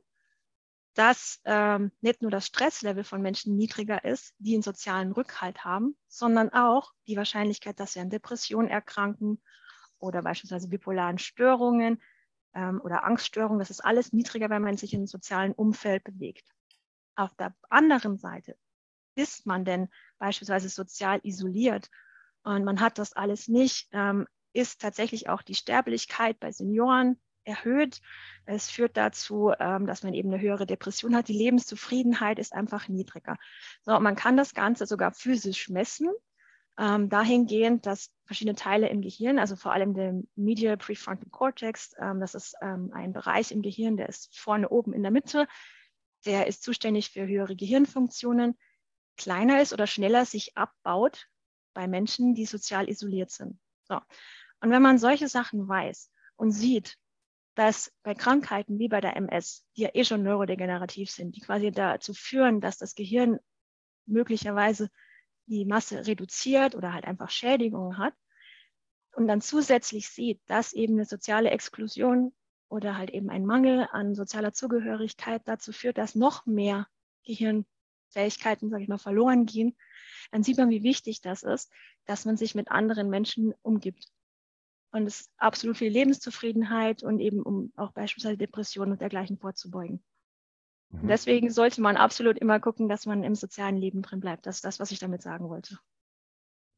dass 0.95 1.41
ähm, 1.43 1.91
nicht 2.01 2.21
nur 2.21 2.31
das 2.31 2.47
Stresslevel 2.47 3.03
von 3.03 3.21
Menschen 3.21 3.55
niedriger 3.55 4.03
ist, 4.05 4.33
die 4.39 4.53
einen 4.53 4.63
sozialen 4.63 5.11
Rückhalt 5.11 5.65
haben, 5.65 5.97
sondern 6.07 6.49
auch 6.53 6.93
die 7.07 7.17
Wahrscheinlichkeit, 7.17 7.79
dass 7.79 7.93
sie 7.93 7.99
an 7.99 8.09
Depressionen 8.09 8.69
erkranken 8.69 9.41
oder 9.99 10.21
beispielsweise 10.21 10.69
bipolaren 10.69 11.17
Störungen 11.17 12.01
ähm, 12.53 12.79
oder 12.81 13.03
Angststörungen, 13.03 13.59
das 13.59 13.69
ist 13.69 13.81
alles 13.81 14.13
niedriger, 14.13 14.49
wenn 14.49 14.61
man 14.61 14.77
sich 14.77 14.93
in 14.93 15.01
einem 15.01 15.07
sozialen 15.07 15.51
Umfeld 15.51 16.03
bewegt. 16.05 16.54
Auf 17.15 17.33
der 17.35 17.55
anderen 17.69 18.17
Seite 18.17 18.57
ist 19.15 19.45
man 19.45 19.65
denn 19.65 19.89
beispielsweise 20.19 20.69
sozial 20.69 21.19
isoliert 21.23 21.89
und 22.43 22.63
man 22.63 22.79
hat 22.79 22.99
das 22.99 23.13
alles 23.13 23.47
nicht, 23.47 23.87
ähm, 23.91 24.27
ist 24.53 24.81
tatsächlich 24.81 25.29
auch 25.29 25.41
die 25.41 25.55
Sterblichkeit 25.55 26.39
bei 26.39 26.51
Senioren 26.51 27.19
erhöht. 27.43 28.01
Es 28.45 28.69
führt 28.69 28.97
dazu, 28.97 29.51
ähm, 29.59 29.85
dass 29.87 30.03
man 30.03 30.13
eben 30.13 30.31
eine 30.31 30.41
höhere 30.41 30.65
Depression 30.65 31.15
hat. 31.15 31.27
Die 31.27 31.37
Lebenszufriedenheit 31.37 32.39
ist 32.39 32.53
einfach 32.53 32.87
niedriger. 32.87 33.37
So, 33.83 33.99
man 33.99 34.15
kann 34.15 34.37
das 34.37 34.53
Ganze 34.53 34.85
sogar 34.85 35.13
physisch 35.13 35.69
messen, 35.69 36.09
ähm, 36.77 37.09
dahingehend, 37.09 37.85
dass 37.85 38.11
verschiedene 38.25 38.55
Teile 38.55 38.89
im 38.89 39.01
Gehirn, 39.01 39.39
also 39.39 39.55
vor 39.55 39.71
allem 39.71 39.93
der 39.93 40.21
Medial 40.35 40.77
Prefrontal 40.77 41.29
Cortex, 41.29 41.93
ähm, 41.99 42.19
das 42.19 42.35
ist 42.35 42.55
ähm, 42.61 42.91
ein 42.93 43.13
Bereich 43.13 43.51
im 43.51 43.61
Gehirn, 43.61 43.97
der 43.97 44.09
ist 44.09 44.37
vorne 44.37 44.69
oben 44.69 44.93
in 44.93 45.01
der 45.03 45.11
Mitte, 45.11 45.47
der 46.25 46.47
ist 46.47 46.63
zuständig 46.63 47.09
für 47.09 47.27
höhere 47.27 47.55
Gehirnfunktionen, 47.55 48.57
kleiner 49.17 49.61
ist 49.61 49.73
oder 49.73 49.87
schneller 49.87 50.25
sich 50.25 50.57
abbaut 50.57 51.27
bei 51.73 51.87
Menschen, 51.87 52.35
die 52.35 52.45
sozial 52.45 52.89
isoliert 52.89 53.31
sind. 53.31 53.59
So. 53.83 53.99
Und 54.61 54.71
wenn 54.71 54.81
man 54.81 54.97
solche 54.97 55.27
Sachen 55.27 55.67
weiß 55.67 56.11
und 56.35 56.51
sieht, 56.51 56.97
dass 57.55 57.93
bei 58.03 58.13
Krankheiten 58.13 58.79
wie 58.79 58.89
bei 58.89 58.99
der 58.99 59.15
MS, 59.15 59.65
die 59.77 59.83
ja 59.83 59.89
eh 59.93 60.03
schon 60.03 60.23
neurodegenerativ 60.23 61.09
sind, 61.09 61.35
die 61.35 61.41
quasi 61.41 61.71
dazu 61.71 62.13
führen, 62.13 62.59
dass 62.59 62.77
das 62.77 62.95
Gehirn 62.95 63.39
möglicherweise 64.05 64.89
die 65.45 65.65
Masse 65.65 66.05
reduziert 66.05 66.75
oder 66.75 66.93
halt 66.93 67.05
einfach 67.05 67.29
Schädigungen 67.29 67.97
hat, 67.97 68.13
und 69.15 69.27
dann 69.27 69.41
zusätzlich 69.41 70.09
sieht, 70.09 70.41
dass 70.45 70.73
eben 70.73 70.95
eine 70.95 71.05
soziale 71.05 71.49
Exklusion 71.49 72.33
oder 72.69 72.97
halt 72.97 73.11
eben 73.11 73.29
ein 73.29 73.45
Mangel 73.45 73.87
an 73.91 74.15
sozialer 74.15 74.53
Zugehörigkeit 74.53 75.41
dazu 75.45 75.71
führt, 75.71 75.97
dass 75.97 76.15
noch 76.15 76.45
mehr 76.45 76.87
Gehirnfähigkeiten, 77.25 78.69
sage 78.69 78.83
ich 78.83 78.89
mal, 78.89 78.97
verloren 78.97 79.45
gehen, 79.45 79.75
dann 80.31 80.43
sieht 80.43 80.57
man, 80.57 80.69
wie 80.69 80.83
wichtig 80.83 81.21
das 81.21 81.43
ist, 81.43 81.71
dass 82.05 82.25
man 82.25 82.37
sich 82.37 82.55
mit 82.55 82.69
anderen 82.69 83.09
Menschen 83.09 83.53
umgibt. 83.61 84.11
Und 84.91 85.07
es 85.07 85.21
ist 85.21 85.31
absolut 85.37 85.77
viel 85.77 85.91
Lebenszufriedenheit 85.91 87.03
und 87.03 87.19
eben 87.19 87.41
um 87.41 87.73
auch 87.75 87.91
beispielsweise 87.91 88.37
Depressionen 88.37 88.93
und 88.93 89.01
dergleichen 89.01 89.37
vorzubeugen. 89.37 90.03
Mhm. 90.89 91.07
deswegen 91.07 91.49
sollte 91.49 91.81
man 91.81 91.97
absolut 91.97 92.37
immer 92.37 92.59
gucken, 92.59 92.87
dass 92.87 93.05
man 93.05 93.23
im 93.23 93.35
sozialen 93.35 93.77
Leben 93.77 94.01
drin 94.01 94.19
bleibt. 94.19 94.45
Das 94.45 94.55
ist 94.57 94.65
das, 94.65 94.79
was 94.79 94.91
ich 94.91 94.99
damit 94.99 95.21
sagen 95.21 95.49
wollte. 95.49 95.79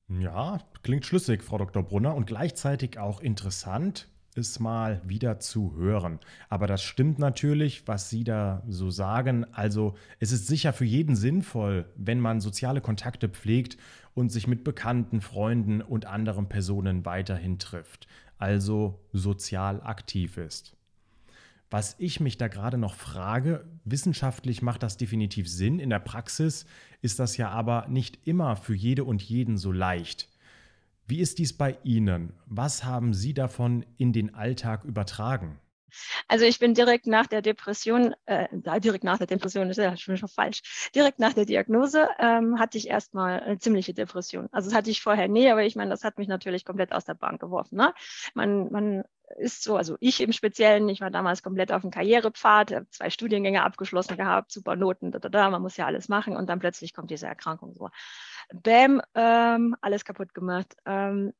Ja, 0.09 0.59
klingt 0.83 1.05
schlüssig, 1.05 1.43
Frau 1.43 1.57
Dr. 1.57 1.83
Brunner, 1.83 2.15
und 2.15 2.27
gleichzeitig 2.27 2.97
auch 2.97 3.19
interessant, 3.19 4.09
es 4.37 4.59
mal 4.59 5.01
wieder 5.05 5.39
zu 5.39 5.75
hören. 5.75 6.19
Aber 6.49 6.67
das 6.67 6.83
stimmt 6.83 7.19
natürlich, 7.19 7.87
was 7.87 8.09
Sie 8.09 8.23
da 8.23 8.63
so 8.67 8.89
sagen. 8.89 9.45
Also 9.53 9.95
es 10.19 10.31
ist 10.31 10.47
sicher 10.47 10.73
für 10.73 10.85
jeden 10.85 11.15
sinnvoll, 11.15 11.85
wenn 11.95 12.19
man 12.19 12.41
soziale 12.41 12.81
Kontakte 12.81 13.29
pflegt 13.29 13.77
und 14.13 14.31
sich 14.31 14.47
mit 14.47 14.63
Bekannten, 14.63 15.21
Freunden 15.21 15.81
und 15.81 16.05
anderen 16.05 16.49
Personen 16.49 17.05
weiterhin 17.05 17.59
trifft. 17.59 18.07
Also 18.37 18.99
sozial 19.13 19.81
aktiv 19.81 20.37
ist. 20.37 20.77
Was 21.69 21.95
ich 21.99 22.21
mich 22.21 22.37
da 22.37 22.47
gerade 22.47 22.77
noch 22.77 22.95
frage, 22.95 23.65
wissenschaftlich 23.83 24.61
macht 24.61 24.83
das 24.83 24.95
definitiv 24.95 25.49
Sinn, 25.49 25.79
in 25.79 25.89
der 25.89 25.99
Praxis 25.99 26.65
ist 27.01 27.19
das 27.19 27.35
ja 27.35 27.49
aber 27.49 27.87
nicht 27.89 28.25
immer 28.25 28.55
für 28.55 28.73
jede 28.73 29.03
und 29.03 29.21
jeden 29.21 29.57
so 29.57 29.73
leicht. 29.73 30.29
Wie 31.09 31.21
ist 31.21 31.39
dies 31.39 31.55
bei 31.57 31.77
Ihnen? 31.85 32.33
Was 32.47 32.83
haben 32.83 33.13
Sie 33.13 33.33
davon 33.33 33.85
in 33.97 34.11
den 34.11 34.35
Alltag 34.35 34.83
übertragen? 34.83 35.57
Also 36.27 36.43
ich 36.43 36.59
bin 36.59 36.73
direkt 36.73 37.07
nach 37.07 37.27
der 37.27 37.41
Depression, 37.41 38.13
äh, 38.25 38.49
direkt 38.81 39.05
nach 39.05 39.17
der 39.17 39.27
Depression 39.27 39.69
ist 39.69 39.77
ja 39.77 39.95
schon 39.95 40.17
falsch, 40.27 40.91
direkt 40.93 41.19
nach 41.19 41.31
der 41.31 41.45
Diagnose 41.45 42.09
ähm, 42.19 42.59
hatte 42.59 42.77
ich 42.77 42.89
erstmal 42.89 43.39
eine 43.39 43.57
ziemliche 43.57 43.93
Depression. 43.93 44.49
Also 44.51 44.69
das 44.69 44.77
hatte 44.77 44.91
ich 44.91 45.01
vorher 45.01 45.29
nie, 45.29 45.49
aber 45.49 45.63
ich 45.63 45.77
meine, 45.77 45.91
das 45.91 46.03
hat 46.03 46.17
mich 46.17 46.27
natürlich 46.27 46.65
komplett 46.65 46.91
aus 46.91 47.05
der 47.05 47.13
Bahn 47.13 47.37
geworfen. 47.37 47.77
Ne? 47.77 47.93
Man, 48.33 48.69
man 48.69 49.03
ist 49.37 49.63
so, 49.63 49.75
also 49.75 49.97
ich 49.99 50.21
im 50.21 50.31
Speziellen, 50.31 50.87
ich 50.89 51.01
war 51.01 51.11
damals 51.11 51.43
komplett 51.43 51.71
auf 51.71 51.81
dem 51.81 51.91
Karrierepfad, 51.91 52.71
habe 52.71 52.89
zwei 52.89 53.09
Studiengänge 53.09 53.63
abgeschlossen 53.63 54.17
gehabt, 54.17 54.51
super 54.51 54.75
Noten, 54.75 55.11
da, 55.11 55.19
da, 55.19 55.29
da, 55.29 55.49
man 55.49 55.61
muss 55.61 55.77
ja 55.77 55.85
alles 55.85 56.07
machen 56.07 56.35
und 56.35 56.49
dann 56.49 56.59
plötzlich 56.59 56.93
kommt 56.93 57.11
diese 57.11 57.27
Erkrankung 57.27 57.73
so. 57.73 57.89
Bäm, 58.53 59.01
ähm, 59.13 59.75
alles 59.81 60.05
kaputt 60.05 60.33
gemacht. 60.33 60.75
Ähm, 60.85 61.33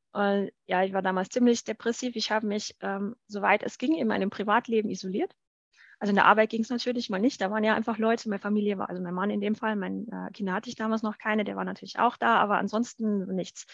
ja, 0.65 0.83
ich 0.83 0.93
war 0.93 1.03
damals 1.03 1.29
ziemlich 1.29 1.63
depressiv. 1.63 2.15
Ich 2.15 2.31
habe 2.31 2.47
mich, 2.47 2.75
ähm, 2.81 3.15
soweit 3.27 3.61
es 3.61 3.77
ging, 3.77 3.95
in 3.95 4.07
meinem 4.07 4.31
Privatleben 4.31 4.89
isoliert. 4.89 5.31
Also 5.99 6.11
in 6.11 6.15
der 6.15 6.25
Arbeit 6.25 6.51
ging 6.51 6.61
es 6.61 6.69
natürlich 6.69 7.09
mal 7.09 7.19
nicht. 7.19 7.41
Da 7.41 7.49
waren 7.49 7.63
ja 7.63 7.73
einfach 7.73 7.97
Leute, 7.97 8.29
meine 8.29 8.39
Familie 8.39 8.77
war, 8.77 8.89
also 8.89 9.01
mein 9.01 9.15
Mann 9.15 9.31
in 9.31 9.41
dem 9.41 9.55
Fall, 9.55 9.75
mein 9.75 10.07
äh, 10.09 10.31
Kinder 10.31 10.53
hatte 10.53 10.69
ich 10.69 10.75
damals 10.75 11.01
noch 11.01 11.17
keine, 11.17 11.43
der 11.43 11.55
war 11.55 11.63
natürlich 11.63 11.97
auch 11.97 12.17
da, 12.17 12.37
aber 12.37 12.59
ansonsten 12.59 13.25
nichts. 13.33 13.65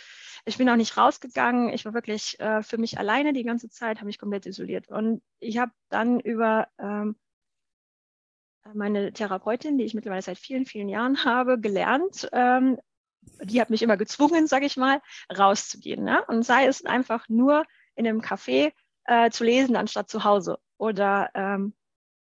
Ich 0.45 0.57
bin 0.57 0.69
auch 0.69 0.77
nicht 0.77 0.97
rausgegangen. 0.97 1.73
Ich 1.73 1.83
war 1.83 1.93
wirklich 1.93 2.39
äh, 2.39 2.63
für 2.63 2.77
mich 2.77 2.97
alleine 2.97 3.33
die 3.33 3.43
ganze 3.43 3.69
Zeit, 3.69 3.97
habe 3.97 4.05
mich 4.05 4.19
komplett 4.19 4.45
isoliert. 4.45 4.87
Und 4.87 5.21
ich 5.39 5.57
habe 5.57 5.73
dann 5.89 6.21
über 6.21 6.69
ähm, 6.79 7.17
meine 8.73 9.11
Therapeutin, 9.11 9.77
die 9.77 9.83
ich 9.83 9.93
mittlerweile 9.93 10.21
seit 10.21 10.37
vielen, 10.37 10.65
vielen 10.65 10.87
Jahren 10.87 11.23
habe, 11.25 11.59
gelernt, 11.59 12.29
ähm, 12.31 12.77
die 13.41 13.59
hat 13.59 13.69
mich 13.69 13.81
immer 13.81 13.97
gezwungen, 13.97 14.47
sage 14.47 14.65
ich 14.65 14.77
mal, 14.77 15.01
rauszugehen. 15.35 16.03
Ne? 16.03 16.23
Und 16.27 16.43
sei 16.43 16.67
es 16.67 16.85
einfach 16.85 17.27
nur 17.29 17.65
in 17.95 18.07
einem 18.07 18.21
Café 18.21 18.73
äh, 19.05 19.29
zu 19.29 19.43
lesen, 19.43 19.75
anstatt 19.75 20.09
zu 20.09 20.23
Hause. 20.23 20.59
Oder 20.77 21.29
ähm, 21.33 21.73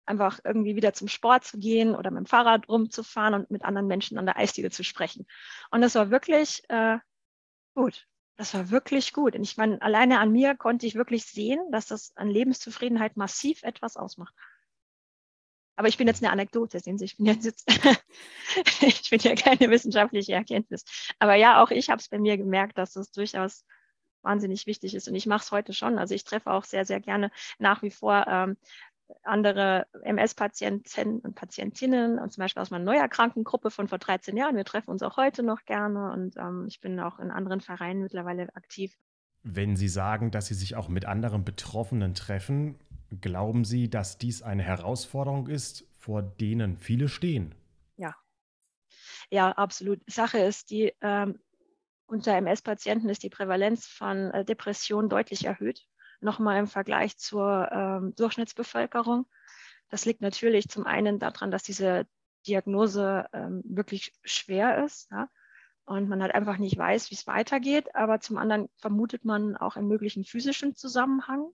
einfach 0.09 0.39
irgendwie 0.43 0.75
wieder 0.75 0.93
zum 0.93 1.07
Sport 1.07 1.45
zu 1.45 1.57
gehen 1.59 1.95
oder 1.95 2.11
mit 2.11 2.19
dem 2.19 2.25
Fahrrad 2.25 2.67
rumzufahren 2.67 3.33
und 3.35 3.51
mit 3.51 3.63
anderen 3.63 3.87
Menschen 3.87 4.17
an 4.17 4.25
der 4.25 4.37
Eisdiele 4.37 4.71
zu 4.71 4.83
sprechen. 4.83 5.27
Und 5.71 5.81
das 5.81 5.95
war 5.95 6.09
wirklich 6.09 6.63
äh, 6.69 6.97
gut. 7.75 8.07
Das 8.35 8.53
war 8.53 8.71
wirklich 8.71 9.13
gut. 9.13 9.35
Und 9.35 9.43
ich 9.43 9.57
meine, 9.57 9.81
alleine 9.81 10.19
an 10.19 10.31
mir 10.31 10.55
konnte 10.55 10.87
ich 10.87 10.95
wirklich 10.95 11.25
sehen, 11.25 11.59
dass 11.71 11.87
das 11.87 12.15
an 12.15 12.29
Lebenszufriedenheit 12.29 13.17
massiv 13.17 13.63
etwas 13.63 13.97
ausmacht. 13.97 14.33
Aber 15.75 15.87
ich 15.87 15.97
bin 15.97 16.07
jetzt 16.07 16.23
eine 16.23 16.31
Anekdote, 16.31 16.79
sehen 16.79 16.97
Sie, 16.97 17.05
ich 17.05 17.17
bin 17.17 17.25
jetzt, 17.25 17.65
ich 18.81 19.09
bin 19.09 19.19
ja 19.19 19.35
keine 19.35 19.69
wissenschaftliche 19.69 20.33
Erkenntnis. 20.33 20.83
Aber 21.19 21.35
ja, 21.35 21.61
auch 21.63 21.71
ich 21.71 21.89
habe 21.89 22.01
es 22.01 22.09
bei 22.09 22.19
mir 22.19 22.37
gemerkt, 22.37 22.77
dass 22.77 22.95
es 22.95 23.11
durchaus 23.11 23.63
wahnsinnig 24.21 24.65
wichtig 24.67 24.95
ist. 24.95 25.07
Und 25.07 25.15
ich 25.15 25.25
mache 25.25 25.43
es 25.43 25.51
heute 25.51 25.73
schon. 25.73 25.97
Also 25.97 26.15
ich 26.15 26.23
treffe 26.23 26.51
auch 26.51 26.63
sehr, 26.63 26.85
sehr 26.85 26.99
gerne 26.99 27.31
nach 27.57 27.81
wie 27.81 27.91
vor 27.91 28.25
ähm, 28.27 28.57
andere 29.23 29.87
MS-Patienten 30.03 31.19
und 31.19 31.35
Patientinnen 31.35 32.19
und 32.19 32.31
zum 32.31 32.41
Beispiel 32.41 32.61
aus 32.61 32.71
meiner 32.71 32.85
Neuerkrankengruppe 32.85 33.71
von 33.71 33.87
vor 33.87 33.97
13 33.97 34.37
Jahren. 34.37 34.55
Wir 34.55 34.65
treffen 34.65 34.91
uns 34.91 35.03
auch 35.03 35.17
heute 35.17 35.43
noch 35.43 35.65
gerne 35.65 36.11
und 36.11 36.37
ähm, 36.37 36.65
ich 36.67 36.79
bin 36.79 36.99
auch 36.99 37.19
in 37.19 37.31
anderen 37.31 37.61
Vereinen 37.61 38.01
mittlerweile 38.01 38.55
aktiv. 38.55 38.97
Wenn 39.43 39.75
Sie 39.75 39.87
sagen, 39.87 40.31
dass 40.31 40.47
Sie 40.47 40.53
sich 40.53 40.75
auch 40.75 40.89
mit 40.89 41.05
anderen 41.05 41.45
Betroffenen 41.45 42.13
treffen, 42.13 42.75
Glauben 43.21 43.65
Sie, 43.65 43.89
dass 43.89 44.17
dies 44.17 44.43
eine 44.43 44.61
Herausforderung 44.61 45.47
ist, 45.47 45.87
vor 45.97 46.21
denen 46.21 46.77
viele 46.77 47.09
stehen? 47.09 47.55
Ja, 47.97 48.15
ja, 49.31 49.51
absolut. 49.51 49.99
Sache 50.07 50.39
ist, 50.39 50.69
die 50.69 50.93
ähm, 51.01 51.39
unter 52.05 52.35
MS-Patienten 52.35 53.09
ist 53.09 53.23
die 53.23 53.29
Prävalenz 53.29 53.87
von 53.87 54.31
äh, 54.31 54.45
Depressionen 54.45 55.09
deutlich 55.09 55.45
erhöht, 55.45 55.87
nochmal 56.21 56.59
im 56.59 56.67
Vergleich 56.67 57.17
zur 57.17 57.69
ähm, 57.71 58.15
Durchschnittsbevölkerung. 58.15 59.25
Das 59.89 60.05
liegt 60.05 60.21
natürlich 60.21 60.67
zum 60.67 60.85
einen 60.85 61.19
daran, 61.19 61.51
dass 61.51 61.63
diese 61.63 62.05
Diagnose 62.47 63.27
ähm, 63.33 63.61
wirklich 63.65 64.13
schwer 64.23 64.83
ist 64.85 65.09
ja, 65.11 65.29
und 65.85 66.07
man 66.09 66.21
halt 66.21 66.33
einfach 66.33 66.57
nicht 66.57 66.77
weiß, 66.77 67.09
wie 67.09 67.15
es 67.15 67.27
weitergeht. 67.27 67.95
Aber 67.95 68.19
zum 68.19 68.37
anderen 68.37 68.69
vermutet 68.77 69.25
man 69.25 69.57
auch 69.57 69.75
einen 69.75 69.87
möglichen 69.87 70.23
physischen 70.23 70.75
Zusammenhang 70.75 71.51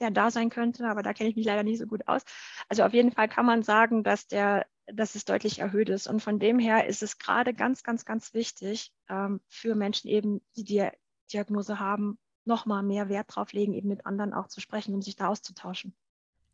der 0.00 0.10
da 0.10 0.30
sein 0.30 0.50
könnte, 0.50 0.86
aber 0.86 1.02
da 1.02 1.14
kenne 1.14 1.30
ich 1.30 1.36
mich 1.36 1.46
leider 1.46 1.62
nicht 1.62 1.78
so 1.78 1.86
gut 1.86 2.06
aus. 2.06 2.22
Also 2.68 2.82
auf 2.82 2.92
jeden 2.92 3.10
Fall 3.10 3.28
kann 3.28 3.46
man 3.46 3.62
sagen, 3.62 4.04
dass 4.04 4.26
der 4.26 4.66
dass 4.86 5.14
es 5.14 5.24
deutlich 5.24 5.60
erhöht 5.60 5.88
ist. 5.88 6.06
Und 6.06 6.20
von 6.20 6.38
dem 6.38 6.58
her 6.58 6.86
ist 6.86 7.02
es 7.02 7.18
gerade 7.18 7.54
ganz, 7.54 7.82
ganz, 7.82 8.04
ganz 8.04 8.34
wichtig 8.34 8.92
ähm, 9.08 9.40
für 9.48 9.74
Menschen 9.74 10.08
eben, 10.08 10.40
die 10.56 10.64
die 10.64 10.88
Diagnose 11.32 11.78
haben, 11.78 12.18
nochmal 12.44 12.82
mehr 12.82 13.08
Wert 13.08 13.34
drauf 13.34 13.52
legen, 13.52 13.74
eben 13.74 13.88
mit 13.88 14.06
anderen 14.06 14.32
auch 14.32 14.48
zu 14.48 14.60
sprechen, 14.60 14.94
um 14.94 15.02
sich 15.02 15.16
da 15.16 15.28
auszutauschen. 15.28 15.94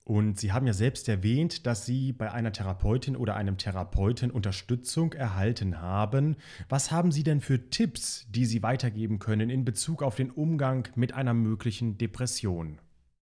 Und 0.09 0.41
Sie 0.41 0.53
haben 0.53 0.67
ja 0.67 0.73
selbst 0.73 1.07
erwähnt, 1.09 1.67
dass 1.67 1.85
Sie 1.85 2.15
bei 2.15 2.33
einer 2.33 2.51
Therapeutin 2.51 3.15
oder 3.15 3.37
einem 3.37 3.59
Therapeuten 3.59 4.31
Unterstützung 4.31 5.13
erhalten 5.13 5.83
haben. 5.83 6.37
Was 6.71 6.91
haben 6.91 7.13
Sie 7.13 7.25
denn 7.25 7.43
für 7.43 7.69
Tipps, 7.69 8.27
die 8.31 8.47
Sie 8.47 8.63
weitergeben 8.63 9.19
können 9.19 9.51
in 9.51 9.67
Bezug 9.67 10.03
auf 10.03 10.15
den 10.15 10.31
Umgang 10.31 10.89
mit 10.95 11.13
einer 11.13 11.35
möglichen 11.35 11.99
Depression? 11.99 12.81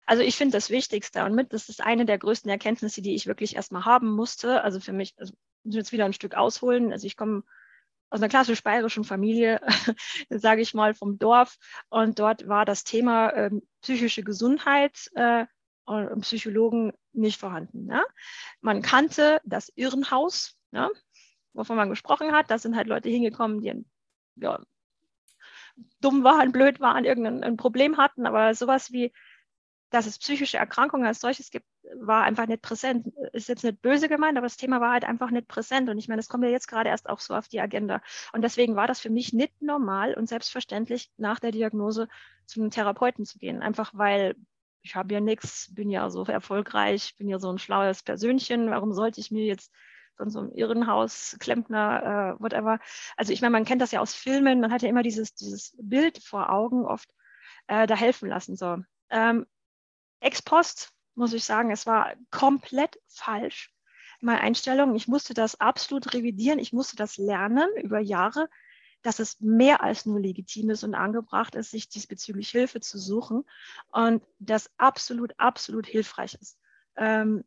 Also 0.07 0.23
ich 0.23 0.35
finde 0.35 0.57
das 0.57 0.71
Wichtigste 0.71 1.23
und 1.23 1.35
mit, 1.35 1.53
das 1.53 1.69
ist 1.69 1.79
eine 1.79 2.05
der 2.05 2.17
größten 2.17 2.49
Erkenntnisse, 2.49 3.03
die 3.03 3.13
ich 3.13 3.27
wirklich 3.27 3.55
erstmal 3.55 3.85
haben 3.85 4.11
musste. 4.11 4.63
Also 4.63 4.79
für 4.79 4.93
mich, 4.93 5.13
also 5.17 5.33
muss 5.63 5.75
jetzt 5.75 5.91
wieder 5.91 6.05
ein 6.05 6.13
Stück 6.13 6.35
ausholen. 6.35 6.91
Also 6.91 7.05
ich 7.05 7.15
komme 7.15 7.43
aus 8.13 8.21
einer 8.21 8.29
klassisch 8.29 8.61
bayerischen 8.61 9.03
Familie, 9.03 9.59
sage 10.29 10.61
ich 10.61 10.75
mal, 10.75 10.93
vom 10.93 11.17
Dorf. 11.17 11.57
Und 11.89 12.19
dort 12.19 12.47
war 12.47 12.63
das 12.63 12.83
Thema 12.83 13.29
äh, 13.29 13.49
psychische 13.81 14.21
Gesundheit 14.23 15.09
äh, 15.15 15.47
und 15.85 16.21
Psychologen 16.21 16.93
nicht 17.11 17.39
vorhanden. 17.39 17.89
Ja? 17.89 18.03
Man 18.61 18.83
kannte 18.83 19.41
das 19.45 19.71
Irrenhaus, 19.75 20.55
ja? 20.71 20.91
wovon 21.53 21.75
man 21.75 21.89
gesprochen 21.89 22.33
hat. 22.33 22.51
Da 22.51 22.59
sind 22.59 22.75
halt 22.75 22.85
Leute 22.87 23.09
hingekommen, 23.09 23.61
die 23.61 23.83
ja, 24.35 24.61
dumm 25.99 26.23
waren, 26.23 26.51
blöd 26.51 26.79
waren, 26.79 27.05
irgendein 27.05 27.57
Problem 27.57 27.97
hatten. 27.97 28.27
Aber 28.27 28.53
sowas 28.53 28.91
wie 28.91 29.11
dass 29.89 30.07
es 30.07 30.17
psychische 30.17 30.57
Erkrankungen 30.57 31.05
als 31.05 31.19
solches 31.19 31.51
gibt, 31.51 31.67
war 31.95 32.23
einfach 32.23 32.47
nicht 32.47 32.61
präsent. 32.61 33.07
Ist 33.33 33.49
jetzt 33.49 33.63
nicht 33.63 33.81
böse 33.81 34.07
gemeint, 34.09 34.37
aber 34.37 34.45
das 34.45 34.57
Thema 34.57 34.81
war 34.81 34.91
halt 34.91 35.05
einfach 35.05 35.31
nicht 35.31 35.47
präsent. 35.47 35.89
Und 35.89 35.97
ich 35.97 36.07
meine, 36.07 36.19
das 36.19 36.29
kommt 36.29 36.43
ja 36.43 36.49
jetzt 36.49 36.67
gerade 36.67 36.89
erst 36.89 37.09
auch 37.09 37.19
so 37.19 37.35
auf 37.35 37.47
die 37.47 37.59
Agenda. 37.59 38.01
Und 38.31 38.41
deswegen 38.41 38.75
war 38.75 38.87
das 38.87 38.99
für 38.99 39.09
mich 39.09 39.33
nicht 39.33 39.61
normal 39.61 40.13
und 40.13 40.27
selbstverständlich, 40.27 41.11
nach 41.17 41.39
der 41.39 41.51
Diagnose 41.51 42.07
zu 42.45 42.61
einem 42.61 42.71
Therapeuten 42.71 43.25
zu 43.25 43.37
gehen. 43.37 43.61
Einfach 43.61 43.91
weil 43.93 44.35
ich 44.81 44.95
habe 44.95 45.13
ja 45.13 45.21
nichts, 45.21 45.73
bin 45.73 45.89
ja 45.89 46.09
so 46.09 46.25
erfolgreich, 46.25 47.15
bin 47.17 47.29
ja 47.29 47.39
so 47.39 47.49
ein 47.49 47.57
schlaues 47.57 48.03
Persönchen. 48.03 48.69
Warum 48.69 48.91
sollte 48.91 49.21
ich 49.21 49.31
mir 49.31 49.45
jetzt 49.45 49.71
von 50.15 50.29
so 50.29 50.39
einem 50.39 50.51
Irrenhaus, 50.51 51.35
Klempner, 51.39 52.37
äh, 52.37 52.43
whatever. 52.43 52.79
Also 53.17 53.33
ich 53.33 53.41
meine, 53.41 53.51
man 53.51 53.65
kennt 53.65 53.81
das 53.81 53.91
ja 53.91 53.99
aus 53.99 54.13
Filmen, 54.13 54.61
man 54.61 54.71
hat 54.71 54.83
ja 54.83 54.89
immer 54.89 55.03
dieses, 55.03 55.33
dieses 55.33 55.75
Bild 55.81 56.19
vor 56.23 56.51
Augen 56.51 56.85
oft 56.85 57.09
äh, 57.67 57.87
da 57.87 57.95
helfen 57.95 58.29
lassen. 58.29 58.55
So. 58.55 58.77
Ähm, 59.09 59.45
Ex 60.19 60.41
post 60.41 60.93
muss 61.15 61.33
ich 61.33 61.43
sagen, 61.43 61.71
es 61.71 61.85
war 61.85 62.13
komplett 62.31 62.99
falsch. 63.07 63.73
Meine 64.21 64.41
Einstellung, 64.41 64.95
ich 64.95 65.07
musste 65.07 65.33
das 65.33 65.59
absolut 65.59 66.13
revidieren, 66.13 66.59
ich 66.59 66.73
musste 66.73 66.95
das 66.95 67.17
lernen 67.17 67.67
über 67.81 67.99
Jahre, 67.99 68.49
dass 69.01 69.19
es 69.19 69.39
mehr 69.41 69.83
als 69.83 70.05
nur 70.05 70.19
legitim 70.19 70.69
ist 70.69 70.83
und 70.83 70.95
angebracht 70.95 71.55
ist, 71.55 71.71
sich 71.71 71.89
diesbezüglich 71.89 72.49
Hilfe 72.49 72.79
zu 72.79 72.97
suchen 72.97 73.43
und 73.91 74.23
das 74.39 74.71
absolut, 74.77 75.33
absolut 75.37 75.85
hilfreich 75.85 76.35
ist. 76.35 76.57
Ähm, 76.95 77.43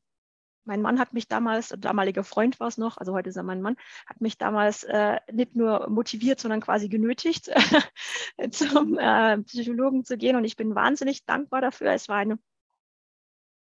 mein 0.67 0.83
Mann 0.83 0.99
hat 0.99 1.13
mich 1.13 1.29
damals, 1.29 1.73
damaliger 1.79 2.25
Freund 2.25 2.59
war 2.61 2.67
es 2.67 2.77
noch, 2.77 2.99
also 2.99 3.13
heute 3.15 3.31
ist 3.31 3.37
er 3.37 3.45
mein 3.45 3.63
Mann, 3.63 3.77
hat 4.07 4.21
mich 4.21 4.37
damals 4.37 4.83
äh, 4.83 5.19
nicht 5.33 5.55
nur 5.55 5.89
motiviert, 5.89 6.41
sondern 6.41 6.61
quasi 6.61 6.89
genötigt, 6.89 7.51
zum 8.51 8.99
äh, 8.99 9.39
Psychologen 9.43 10.05
zu 10.05 10.19
gehen. 10.19 10.37
Und 10.37 10.45
ich 10.45 10.57
bin 10.57 10.75
wahnsinnig 10.75 11.25
dankbar 11.25 11.61
dafür. 11.61 11.93
Es 11.93 12.09
war 12.09 12.17
eine 12.17 12.39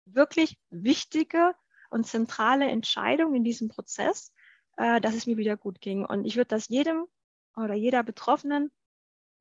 wirklich 0.06 0.60
wichtige 0.70 1.56
und 1.90 2.06
zentrale 2.06 2.66
Entscheidung 2.66 3.36
in 3.36 3.44
diesem 3.44 3.70
Prozess, 3.70 4.34
äh, 4.78 5.00
dass 5.02 5.16
es 5.16 5.28
mir 5.28 5.38
wieder 5.38 5.58
gut 5.58 5.80
ging. 5.82 6.06
Und 6.06 6.26
ich 6.26 6.36
würde 6.36 6.50
das 6.50 6.68
jedem 6.68 7.06
oder 7.56 7.74
jeder 7.74 8.04
Betroffenen 8.04 8.72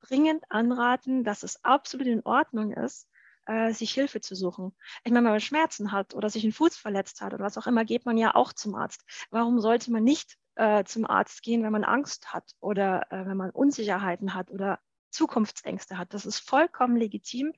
dringend 0.00 0.44
anraten, 0.50 1.24
dass 1.24 1.42
es 1.42 1.64
absolut 1.64 2.06
in 2.06 2.24
Ordnung 2.24 2.72
ist, 2.72 3.08
äh, 3.46 3.72
sich 3.72 3.92
Hilfe 3.92 4.20
zu 4.20 4.34
suchen. 4.34 4.76
Ich 5.04 5.12
meine, 5.12 5.24
wenn 5.24 5.32
man 5.32 5.40
Schmerzen 5.40 5.92
hat 5.92 6.14
oder 6.14 6.30
sich 6.30 6.44
einen 6.44 6.52
Fuß 6.52 6.76
verletzt 6.76 7.20
hat 7.20 7.34
oder 7.34 7.44
was 7.44 7.58
auch 7.58 7.66
immer, 7.66 7.84
geht 7.84 8.04
man 8.04 8.16
ja 8.16 8.34
auch 8.34 8.52
zum 8.52 8.74
Arzt. 8.74 9.04
Warum 9.30 9.60
sollte 9.60 9.90
man 9.90 10.04
nicht 10.04 10.36
äh, 10.56 10.84
zum 10.84 11.06
Arzt 11.06 11.42
gehen, 11.42 11.62
wenn 11.62 11.72
man 11.72 11.84
Angst 11.84 12.32
hat 12.32 12.52
oder 12.60 13.10
äh, 13.10 13.26
wenn 13.26 13.36
man 13.36 13.50
Unsicherheiten 13.50 14.34
hat 14.34 14.50
oder 14.50 14.78
Zukunftsängste 15.10 15.98
hat? 15.98 16.14
Das 16.14 16.26
ist 16.26 16.38
vollkommen 16.38 16.96
legitim, 16.96 17.52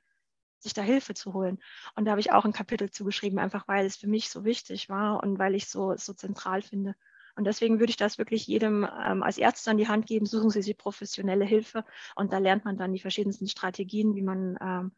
sich 0.64 0.75
da 0.75 0.83
Hilfe 0.83 1.14
zu 1.14 1.33
holen. 1.33 1.61
Und 1.94 2.04
da 2.04 2.11
habe 2.11 2.21
ich 2.21 2.33
auch 2.33 2.44
ein 2.44 2.52
Kapitel 2.52 2.90
zugeschrieben, 2.90 3.38
einfach 3.38 3.68
weil 3.68 3.87
es 3.87 3.97
für 3.97 4.09
mich 4.09 4.30
so 4.30 4.44
wichtig 4.44 4.88
war 4.88 5.23
und 5.23 5.38
weil 5.38 5.54
ich 5.54 5.64
es 5.64 5.71
so, 5.71 5.94
so 5.97 6.12
zentral 6.12 6.62
finde. 6.62 6.97
Und 7.37 7.44
deswegen 7.44 7.78
würde 7.78 7.90
ich 7.90 7.97
das 7.97 8.18
wirklich 8.18 8.47
jedem 8.47 8.87
ähm, 9.04 9.23
als 9.23 9.38
Ärzte 9.38 9.71
an 9.71 9.78
die 9.78 9.88
Hand 9.88 10.06
geben, 10.06 10.26
suchen 10.26 10.50
Sie 10.50 10.62
sich 10.62 10.76
professionelle 10.76 11.44
Hilfe 11.44 11.85
und 12.16 12.33
da 12.33 12.38
lernt 12.38 12.64
man 12.64 12.76
dann 12.76 12.92
die 12.92 13.00
verschiedensten 13.00 13.49
Strategien, 13.49 14.14
wie 14.14 14.23
man 14.23 14.56
ähm, 14.61 14.92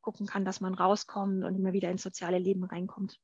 gucken 0.00 0.26
kann, 0.26 0.44
dass 0.44 0.60
man 0.60 0.74
rauskommt 0.74 1.44
und 1.44 1.54
immer 1.54 1.72
wieder 1.72 1.90
ins 1.90 2.02
soziale 2.02 2.38
Leben 2.38 2.64
reinkommt. 2.64 3.20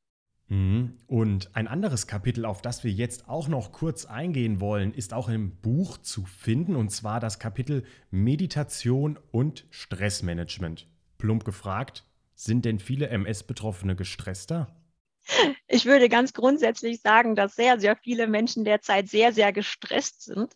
Mhm. 0.48 0.98
Und 1.06 1.54
ein 1.56 1.68
anderes 1.68 2.06
Kapitel, 2.06 2.44
auf 2.44 2.60
das 2.60 2.84
wir 2.84 2.90
jetzt 2.90 3.28
auch 3.28 3.48
noch 3.48 3.72
kurz 3.72 4.04
eingehen 4.04 4.60
wollen, 4.60 4.92
ist 4.92 5.14
auch 5.14 5.28
im 5.28 5.56
Buch 5.60 5.98
zu 5.98 6.24
finden, 6.24 6.76
und 6.76 6.90
zwar 6.90 7.20
das 7.20 7.38
Kapitel 7.38 7.84
Meditation 8.10 9.18
und 9.30 9.66
Stressmanagement. 9.70 10.88
Plump 11.18 11.44
gefragt, 11.44 12.04
sind 12.34 12.64
denn 12.64 12.78
viele 12.78 13.08
MS-Betroffene 13.08 13.96
gestresster? 13.96 14.68
Ich 15.66 15.86
würde 15.86 16.08
ganz 16.08 16.32
grundsätzlich 16.32 17.00
sagen, 17.00 17.34
dass 17.34 17.56
sehr, 17.56 17.80
sehr 17.80 17.96
viele 17.96 18.28
Menschen 18.28 18.64
derzeit 18.64 19.08
sehr, 19.08 19.32
sehr 19.32 19.52
gestresst 19.52 20.22
sind 20.22 20.54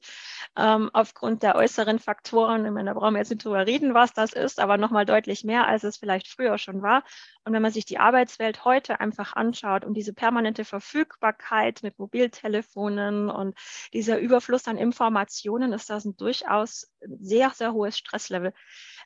ähm, 0.56 0.90
aufgrund 0.92 1.42
der 1.42 1.56
äußeren 1.56 1.98
Faktoren. 1.98 2.64
Ich 2.64 2.70
meine, 2.70 2.90
da 2.90 2.98
brauchen 2.98 3.14
wir 3.14 3.18
jetzt 3.18 3.30
nicht 3.30 3.44
drüber 3.44 3.66
reden, 3.66 3.94
was 3.94 4.12
das 4.12 4.32
ist, 4.32 4.60
aber 4.60 4.76
nochmal 4.76 5.06
deutlich 5.06 5.44
mehr, 5.44 5.66
als 5.66 5.82
es 5.82 5.96
vielleicht 5.96 6.28
früher 6.28 6.56
schon 6.58 6.82
war. 6.82 7.02
Und 7.44 7.52
wenn 7.52 7.62
man 7.62 7.72
sich 7.72 7.84
die 7.84 7.98
Arbeitswelt 7.98 8.64
heute 8.64 9.00
einfach 9.00 9.32
anschaut 9.34 9.84
und 9.84 9.94
diese 9.94 10.12
permanente 10.12 10.64
Verfügbarkeit 10.64 11.82
mit 11.82 11.98
Mobiltelefonen 11.98 13.28
und 13.28 13.56
dieser 13.92 14.18
Überfluss 14.18 14.68
an 14.68 14.76
Informationen, 14.78 15.72
ist 15.72 15.90
das 15.90 16.04
ein 16.04 16.16
durchaus 16.16 16.92
sehr, 17.00 17.50
sehr 17.50 17.72
hohes 17.72 17.98
Stresslevel. 17.98 18.52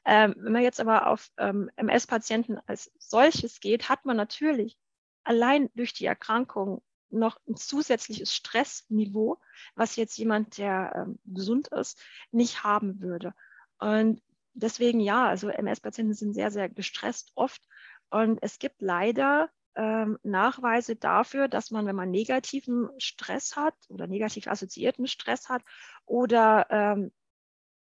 Ähm, 0.04 0.34
wenn 0.38 0.52
man 0.52 0.62
jetzt 0.62 0.80
aber 0.80 1.06
auf 1.06 1.30
ähm, 1.38 1.70
MS-Patienten 1.76 2.58
als 2.66 2.90
solches 2.99 3.61
geht, 3.61 3.88
hat 3.88 4.04
man 4.04 4.16
natürlich 4.16 4.78
allein 5.25 5.70
durch 5.75 5.94
die 5.94 6.06
Erkrankung 6.06 6.82
noch 7.11 7.38
ein 7.49 7.56
zusätzliches 7.56 8.34
Stressniveau, 8.34 9.38
was 9.75 9.96
jetzt 9.96 10.16
jemand, 10.18 10.58
der 10.58 10.92
ähm, 10.94 11.18
gesund 11.25 11.68
ist, 11.68 12.02
nicht 12.32 12.64
haben 12.64 13.00
würde. 13.00 13.34
Und 13.78 14.20
deswegen 14.52 15.00
ja, 15.00 15.26
also 15.28 15.49
MS-Patienten 15.49 16.14
sind 16.14 16.34
sehr, 16.34 16.50
sehr 16.50 16.68
gestresst 16.68 17.32
oft. 17.34 17.62
Und 18.11 18.42
es 18.42 18.58
gibt 18.58 18.82
leider 18.82 19.50
ähm, 19.76 20.18
Nachweise 20.23 20.96
dafür, 20.96 21.49
dass 21.49 21.70
man, 21.70 21.87
wenn 21.87 21.96
man 21.96 22.11
negativen 22.11 22.88
Stress 22.99 23.56
hat 23.56 23.75
oder 23.88 24.06
negativ 24.06 24.46
assoziierten 24.46 25.06
Stress 25.06 25.49
hat 25.49 25.62
oder 26.06 26.66
ähm, 26.70 27.12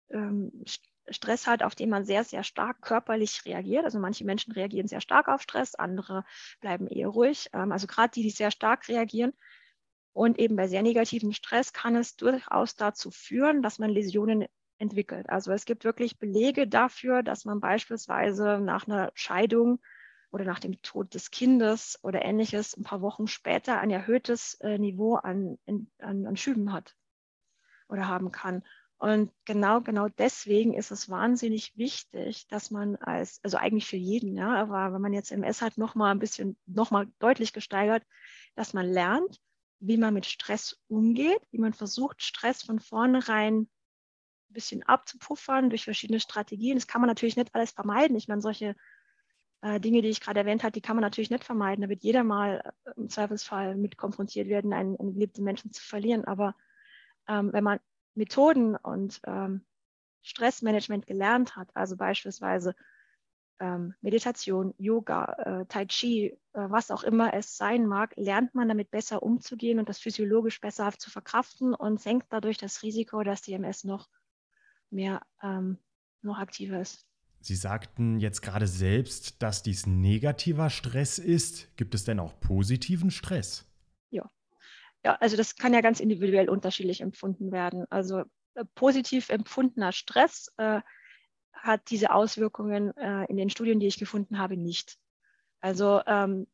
ähm, 0.09 0.63
Stress 1.09 1.47
hat, 1.47 1.63
auf 1.63 1.75
den 1.75 1.89
man 1.89 2.05
sehr, 2.05 2.23
sehr 2.23 2.43
stark 2.43 2.81
körperlich 2.81 3.45
reagiert. 3.45 3.85
Also 3.85 3.99
manche 3.99 4.25
Menschen 4.25 4.53
reagieren 4.53 4.87
sehr 4.87 5.01
stark 5.01 5.27
auf 5.27 5.41
Stress, 5.41 5.75
andere 5.75 6.23
bleiben 6.61 6.87
eher 6.87 7.07
ruhig. 7.09 7.49
Ähm, 7.53 7.71
also 7.71 7.87
gerade 7.87 8.11
die, 8.11 8.23
die 8.23 8.31
sehr 8.31 8.51
stark 8.51 8.87
reagieren. 8.87 9.33
Und 10.13 10.39
eben 10.39 10.55
bei 10.55 10.67
sehr 10.67 10.81
negativem 10.81 11.33
Stress 11.33 11.73
kann 11.73 11.95
es 11.95 12.15
durchaus 12.15 12.75
dazu 12.75 13.11
führen, 13.11 13.61
dass 13.61 13.79
man 13.79 13.89
Läsionen 13.89 14.45
entwickelt. 14.77 15.29
Also 15.29 15.51
es 15.51 15.65
gibt 15.65 15.83
wirklich 15.83 16.19
Belege 16.19 16.67
dafür, 16.67 17.23
dass 17.23 17.45
man 17.45 17.59
beispielsweise 17.59 18.59
nach 18.59 18.87
einer 18.87 19.11
Scheidung 19.13 19.79
oder 20.31 20.43
nach 20.45 20.59
dem 20.59 20.81
Tod 20.81 21.13
des 21.13 21.31
Kindes 21.31 21.99
oder 22.01 22.23
ähnliches 22.23 22.75
ein 22.75 22.83
paar 22.83 23.01
Wochen 23.01 23.27
später 23.27 23.79
ein 23.79 23.89
erhöhtes 23.89 24.55
äh, 24.55 24.77
Niveau 24.77 25.15
an, 25.15 25.57
an, 25.67 25.87
an 26.25 26.37
Schüben 26.37 26.73
hat 26.73 26.95
oder 27.87 28.07
haben 28.07 28.31
kann. 28.31 28.63
Und 28.97 29.31
genau, 29.43 29.81
genau 29.81 30.07
deswegen 30.07 30.73
ist 30.73 30.91
es 30.91 31.09
wahnsinnig 31.09 31.75
wichtig, 31.75 32.47
dass 32.47 32.71
man 32.71 32.95
als, 32.95 33.39
also 33.43 33.57
eigentlich 33.57 33.87
für 33.87 33.97
jeden, 33.97 34.37
ja, 34.37 34.55
aber 34.55 34.93
wenn 34.93 35.01
man 35.01 35.13
jetzt 35.13 35.31
MS 35.31 35.61
hat, 35.61 35.77
nochmal 35.77 36.11
ein 36.11 36.19
bisschen, 36.19 36.57
nochmal 36.65 37.07
deutlich 37.19 37.51
gesteigert, 37.51 38.03
dass 38.55 38.73
man 38.73 38.87
lernt, 38.87 39.41
wie 39.79 39.97
man 39.97 40.13
mit 40.13 40.25
Stress 40.25 40.81
umgeht, 40.87 41.41
wie 41.51 41.59
man 41.59 41.73
versucht, 41.73 42.23
Stress 42.23 42.63
von 42.63 42.79
vornherein 42.79 43.63
ein 43.63 44.53
bisschen 44.53 44.83
abzupuffern 44.83 45.69
durch 45.69 45.83
verschiedene 45.83 46.21
Strategien. 46.21 46.77
Das 46.77 46.87
kann 46.87 47.01
man 47.01 47.09
natürlich 47.09 47.35
nicht 47.35 47.53
alles 47.53 47.71
vermeiden. 47.71 48.15
Ich 48.15 48.29
meine, 48.29 48.41
solche 48.41 48.75
äh, 49.61 49.79
Dinge, 49.81 50.01
die 50.01 50.09
ich 50.09 50.21
gerade 50.21 50.39
erwähnt 50.39 50.63
habe, 50.63 50.71
die 50.71 50.81
kann 50.81 50.95
man 50.95 51.01
natürlich 51.01 51.29
nicht 51.29 51.43
vermeiden. 51.43 51.81
Da 51.81 51.89
wird 51.89 52.03
jeder 52.03 52.23
mal 52.23 52.61
äh, 52.85 52.91
im 52.95 53.09
Zweifelsfall 53.09 53.75
mit 53.75 53.97
konfrontiert 53.97 54.47
werden, 54.47 54.71
einen, 54.73 54.97
einen 54.97 55.13
geliebten 55.13 55.43
Menschen 55.43 55.73
zu 55.73 55.83
verlieren. 55.83 56.23
Aber 56.23 56.55
ähm, 57.27 57.51
wenn 57.51 57.63
man 57.63 57.79
Methoden 58.15 58.75
und 58.75 59.21
ähm, 59.25 59.65
Stressmanagement 60.21 61.05
gelernt 61.05 61.55
hat, 61.55 61.69
also 61.75 61.95
beispielsweise 61.95 62.75
ähm, 63.59 63.93
Meditation, 64.01 64.73
Yoga, 64.77 65.61
äh, 65.61 65.65
Tai 65.67 65.85
Chi, 65.85 66.25
äh, 66.27 66.37
was 66.53 66.91
auch 66.91 67.03
immer 67.03 67.33
es 67.33 67.57
sein 67.57 67.85
mag, 67.85 68.13
lernt 68.17 68.53
man 68.55 68.67
damit 68.67 68.91
besser 68.91 69.23
umzugehen 69.23 69.79
und 69.79 69.87
das 69.87 69.99
physiologisch 69.99 70.59
besser 70.59 70.91
zu 70.97 71.09
verkraften 71.09 71.73
und 71.73 72.01
senkt 72.01 72.27
dadurch 72.31 72.57
das 72.57 72.83
Risiko, 72.83 73.23
dass 73.23 73.41
die 73.41 73.53
MS 73.53 73.83
noch 73.83 74.09
mehr, 74.89 75.21
ähm, 75.41 75.77
noch 76.21 76.37
aktiver 76.37 76.81
ist. 76.81 77.05
Sie 77.39 77.55
sagten 77.55 78.19
jetzt 78.19 78.41
gerade 78.41 78.67
selbst, 78.67 79.41
dass 79.43 79.61
dies 79.61 79.85
negativer 79.85 80.71
Stress 80.71 81.19
ist. 81.19 81.77
Gibt 81.77 81.93
es 81.93 82.03
denn 82.03 82.19
auch 82.19 82.39
positiven 82.39 83.11
Stress? 83.11 83.65
Ja, 85.05 85.17
also 85.19 85.37
das 85.37 85.55
kann 85.55 85.71
ja 85.71 85.81
ganz 85.81 85.99
individuell 85.99 86.49
unterschiedlich 86.49 86.99
empfunden 86.99 87.51
werden. 87.51 87.85
Also 87.91 88.21
äh, 88.55 88.65
positiv 88.73 89.29
empfundener 89.29 89.91
Stress 89.91 90.51
äh, 90.57 90.81
hat 91.53 91.91
diese 91.91 92.11
Auswirkungen 92.11 92.97
äh, 92.97 93.25
in 93.25 93.37
den 93.37 93.51
Studien, 93.51 93.79
die 93.79 93.85
ich 93.85 93.99
gefunden 93.99 94.39
habe, 94.39 94.57
nicht. 94.57 94.97
Also 95.61 96.01
ähm, 96.07 96.47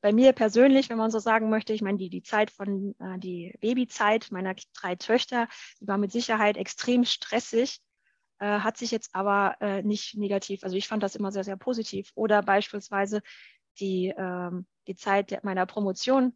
bei 0.00 0.14
mir 0.14 0.32
persönlich, 0.32 0.88
wenn 0.88 0.96
man 0.96 1.10
so 1.10 1.18
sagen 1.18 1.50
möchte, 1.50 1.74
ich 1.74 1.82
meine, 1.82 1.98
die, 1.98 2.08
die 2.08 2.22
Zeit 2.22 2.50
von, 2.50 2.94
äh, 2.98 3.18
die 3.18 3.54
Babyzeit 3.60 4.28
meiner 4.30 4.54
drei 4.72 4.96
Töchter, 4.96 5.46
die 5.78 5.86
war 5.86 5.98
mit 5.98 6.10
Sicherheit 6.10 6.56
extrem 6.56 7.04
stressig, 7.04 7.78
äh, 8.38 8.60
hat 8.60 8.78
sich 8.78 8.90
jetzt 8.90 9.14
aber 9.14 9.56
äh, 9.60 9.82
nicht 9.82 10.16
negativ, 10.16 10.64
also 10.64 10.76
ich 10.76 10.88
fand 10.88 11.02
das 11.02 11.14
immer 11.14 11.30
sehr, 11.30 11.44
sehr 11.44 11.58
positiv. 11.58 12.10
Oder 12.14 12.42
beispielsweise 12.42 13.20
die, 13.80 14.14
ähm, 14.16 14.66
die 14.86 14.96
Zeit 14.96 15.44
meiner 15.44 15.66
Promotion, 15.66 16.34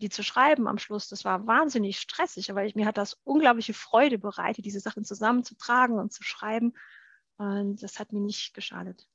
die 0.00 0.08
zu 0.08 0.22
schreiben 0.22 0.68
am 0.68 0.78
Schluss, 0.78 1.08
das 1.08 1.24
war 1.24 1.46
wahnsinnig 1.46 1.98
stressig, 1.98 2.50
aber 2.50 2.64
ich, 2.64 2.74
mir 2.74 2.86
hat 2.86 2.98
das 2.98 3.18
unglaubliche 3.24 3.74
Freude 3.74 4.18
bereitet, 4.18 4.64
diese 4.64 4.80
Sachen 4.80 5.04
zusammenzutragen 5.04 5.98
und 5.98 6.12
zu 6.12 6.22
schreiben. 6.22 6.74
Und 7.36 7.82
das 7.82 7.98
hat 7.98 8.12
mir 8.12 8.20
nicht 8.20 8.54
geschadet. 8.54 9.08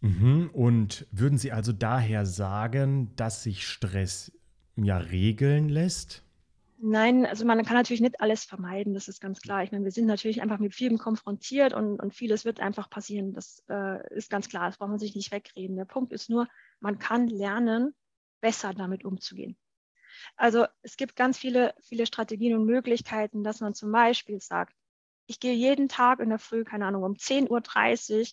Mhm. 0.00 0.50
Und 0.52 1.06
würden 1.12 1.38
Sie 1.38 1.52
also 1.52 1.72
daher 1.72 2.26
sagen, 2.26 3.14
dass 3.16 3.42
sich 3.42 3.66
Stress 3.66 4.32
ja 4.76 4.98
regeln 4.98 5.68
lässt? 5.68 6.24
Nein, 6.84 7.26
also 7.26 7.44
man 7.44 7.64
kann 7.64 7.76
natürlich 7.76 8.00
nicht 8.00 8.20
alles 8.20 8.44
vermeiden, 8.44 8.92
das 8.92 9.06
ist 9.06 9.20
ganz 9.20 9.40
klar. 9.40 9.62
Ich 9.62 9.70
meine, 9.70 9.84
wir 9.84 9.92
sind 9.92 10.06
natürlich 10.06 10.42
einfach 10.42 10.58
mit 10.58 10.74
vielem 10.74 10.98
konfrontiert 10.98 11.72
und, 11.72 12.00
und 12.00 12.12
vieles 12.12 12.44
wird 12.44 12.58
einfach 12.58 12.90
passieren. 12.90 13.32
Das 13.32 13.62
äh, 13.68 14.14
ist 14.16 14.30
ganz 14.30 14.48
klar, 14.48 14.66
das 14.66 14.78
braucht 14.78 14.90
man 14.90 14.98
sich 14.98 15.14
nicht 15.14 15.30
wegreden. 15.30 15.76
Der 15.76 15.84
Punkt 15.84 16.12
ist 16.12 16.28
nur, 16.28 16.48
man 16.80 16.98
kann 16.98 17.28
lernen, 17.28 17.94
besser 18.40 18.74
damit 18.74 19.04
umzugehen. 19.04 19.56
Also 20.36 20.66
es 20.82 20.96
gibt 20.96 21.16
ganz 21.16 21.38
viele, 21.38 21.74
viele 21.82 22.06
Strategien 22.06 22.56
und 22.56 22.66
Möglichkeiten, 22.66 23.44
dass 23.44 23.60
man 23.60 23.74
zum 23.74 23.92
Beispiel 23.92 24.40
sagt, 24.40 24.74
ich 25.26 25.40
gehe 25.40 25.54
jeden 25.54 25.88
Tag 25.88 26.20
in 26.20 26.28
der 26.28 26.38
Früh, 26.38 26.64
keine 26.64 26.86
Ahnung, 26.86 27.04
um 27.04 27.14
10.30 27.14 28.20
Uhr, 28.20 28.26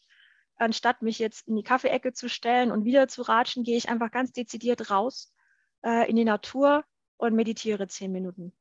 anstatt 0.58 1.02
mich 1.02 1.20
jetzt 1.20 1.48
in 1.48 1.56
die 1.56 1.64
Kaffeeecke 1.64 2.14
zu 2.14 2.30
stellen 2.30 2.72
und 2.72 2.84
wieder 2.84 3.08
zu 3.08 3.22
ratschen, 3.22 3.64
gehe 3.64 3.78
ich 3.78 3.90
einfach 3.90 4.12
ganz 4.12 4.32
dezidiert 4.32 4.90
raus 4.92 5.34
äh, 5.84 6.10
in 6.10 6.16
die 6.16 6.26
Natur 6.26 6.84
und 7.18 7.36
meditiere 7.36 7.88
zehn 7.88 8.12
Minuten. 8.12 8.54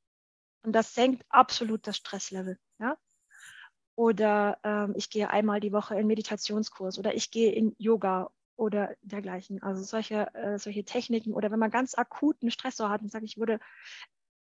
Und 0.62 0.72
das 0.72 0.94
senkt 0.94 1.24
absolut 1.28 1.86
das 1.86 1.96
Stresslevel. 1.96 2.58
Ja? 2.78 2.96
Oder 3.94 4.58
ähm, 4.62 4.94
ich 4.96 5.10
gehe 5.10 5.30
einmal 5.30 5.60
die 5.60 5.72
Woche 5.72 5.98
in 5.98 6.06
Meditationskurs 6.06 6.98
oder 6.98 7.14
ich 7.14 7.30
gehe 7.30 7.52
in 7.52 7.74
Yoga 7.78 8.30
oder 8.58 8.94
dergleichen. 9.02 9.62
Also 9.62 9.82
solche, 9.84 10.34
äh, 10.34 10.58
solche 10.58 10.84
Techniken 10.84 11.32
oder 11.32 11.50
wenn 11.50 11.60
man 11.60 11.70
ganz 11.70 11.96
akuten 11.96 12.50
Stressor 12.50 12.90
hat 12.90 13.02
und 13.02 13.10
sagt, 13.10 13.24
ich 13.24 13.38
wurde 13.38 13.60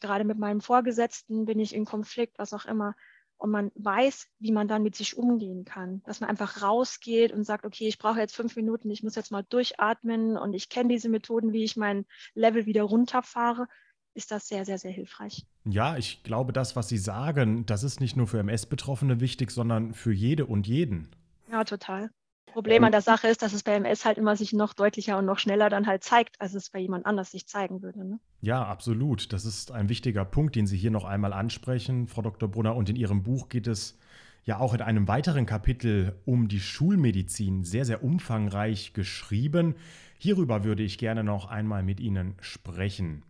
gerade 0.00 0.24
mit 0.24 0.38
meinem 0.38 0.60
Vorgesetzten, 0.60 1.46
bin 1.46 1.58
ich 1.58 1.74
in 1.74 1.86
Konflikt, 1.86 2.38
was 2.38 2.52
auch 2.52 2.66
immer. 2.66 2.94
und 3.36 3.50
man 3.50 3.72
weiß, 3.74 4.28
wie 4.38 4.52
man 4.52 4.68
dann 4.68 4.84
mit 4.84 4.94
sich 4.94 5.18
umgehen 5.18 5.64
kann. 5.64 6.02
Dass 6.04 6.20
man 6.20 6.30
einfach 6.30 6.62
rausgeht 6.62 7.32
und 7.32 7.44
sagt, 7.44 7.66
okay, 7.66 7.88
ich 7.88 7.98
brauche 7.98 8.20
jetzt 8.20 8.36
fünf 8.36 8.54
Minuten, 8.56 8.90
ich 8.90 9.02
muss 9.02 9.16
jetzt 9.16 9.32
mal 9.32 9.42
durchatmen 9.42 10.36
und 10.38 10.54
ich 10.54 10.68
kenne 10.68 10.90
diese 10.90 11.08
Methoden, 11.08 11.52
wie 11.52 11.64
ich 11.64 11.76
mein 11.76 12.06
Level 12.34 12.64
wieder 12.64 12.84
runterfahre, 12.84 13.66
ist 14.14 14.30
das 14.30 14.46
sehr, 14.48 14.64
sehr, 14.64 14.78
sehr 14.78 14.92
hilfreich. 14.92 15.44
Ja, 15.64 15.96
ich 15.96 16.22
glaube, 16.22 16.52
das, 16.52 16.76
was 16.76 16.88
Sie 16.88 16.96
sagen, 16.96 17.66
das 17.66 17.82
ist 17.82 18.00
nicht 18.00 18.16
nur 18.16 18.28
für 18.28 18.38
MS-Betroffene 18.38 19.20
wichtig, 19.20 19.50
sondern 19.50 19.94
für 19.94 20.12
jede 20.12 20.46
und 20.46 20.66
jeden. 20.66 21.08
Ja, 21.50 21.64
total. 21.64 22.10
Problem 22.46 22.84
an 22.84 22.92
der 22.92 23.00
Sache 23.00 23.28
ist, 23.28 23.42
dass 23.42 23.52
es 23.52 23.62
bei 23.62 23.74
MS 23.74 24.04
halt 24.04 24.18
immer 24.18 24.36
sich 24.36 24.52
noch 24.52 24.74
deutlicher 24.74 25.18
und 25.18 25.26
noch 25.26 25.38
schneller 25.38 25.68
dann 25.70 25.86
halt 25.86 26.04
zeigt, 26.04 26.40
als 26.40 26.54
es 26.54 26.70
bei 26.70 26.78
jemand 26.78 27.04
anders 27.04 27.32
sich 27.32 27.46
zeigen 27.46 27.82
würde. 27.82 28.06
Ne? 28.06 28.20
Ja, 28.42 28.64
absolut. 28.64 29.32
Das 29.32 29.44
ist 29.44 29.72
ein 29.72 29.88
wichtiger 29.88 30.24
Punkt, 30.24 30.54
den 30.54 30.66
Sie 30.66 30.76
hier 30.76 30.90
noch 30.90 31.04
einmal 31.04 31.32
ansprechen, 31.32 32.06
Frau 32.06 32.22
Dr. 32.22 32.48
Brunner. 32.48 32.76
Und 32.76 32.88
in 32.88 32.96
Ihrem 32.96 33.22
Buch 33.22 33.48
geht 33.48 33.66
es 33.66 33.98
ja 34.44 34.58
auch 34.58 34.74
in 34.74 34.82
einem 34.82 35.08
weiteren 35.08 35.46
Kapitel 35.46 36.14
um 36.26 36.48
die 36.48 36.60
Schulmedizin, 36.60 37.64
sehr, 37.64 37.84
sehr 37.84 38.04
umfangreich 38.04 38.92
geschrieben. 38.92 39.74
Hierüber 40.18 40.64
würde 40.64 40.82
ich 40.82 40.98
gerne 40.98 41.24
noch 41.24 41.46
einmal 41.46 41.82
mit 41.82 41.98
Ihnen 41.98 42.34
sprechen. 42.40 43.24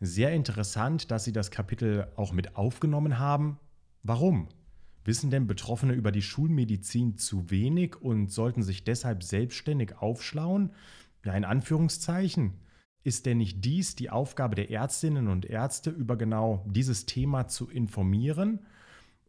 Sehr 0.00 0.32
interessant, 0.32 1.10
dass 1.10 1.24
Sie 1.24 1.32
das 1.32 1.50
Kapitel 1.50 2.08
auch 2.16 2.32
mit 2.32 2.56
aufgenommen 2.56 3.18
haben. 3.18 3.58
Warum? 4.02 4.48
Wissen 5.06 5.30
denn 5.30 5.46
Betroffene 5.46 5.92
über 5.92 6.12
die 6.12 6.22
Schulmedizin 6.22 7.16
zu 7.16 7.50
wenig 7.50 7.96
und 8.00 8.30
sollten 8.30 8.62
sich 8.62 8.84
deshalb 8.84 9.22
selbstständig 9.22 9.96
aufschlauen? 9.98 10.72
Ja, 11.24 11.34
in 11.34 11.44
Anführungszeichen. 11.44 12.60
Ist 13.02 13.24
denn 13.24 13.38
nicht 13.38 13.64
dies 13.64 13.94
die 13.94 14.10
Aufgabe 14.10 14.56
der 14.56 14.70
Ärztinnen 14.70 15.28
und 15.28 15.46
Ärzte, 15.46 15.90
über 15.90 16.16
genau 16.16 16.64
dieses 16.66 17.06
Thema 17.06 17.46
zu 17.46 17.70
informieren? 17.70 18.66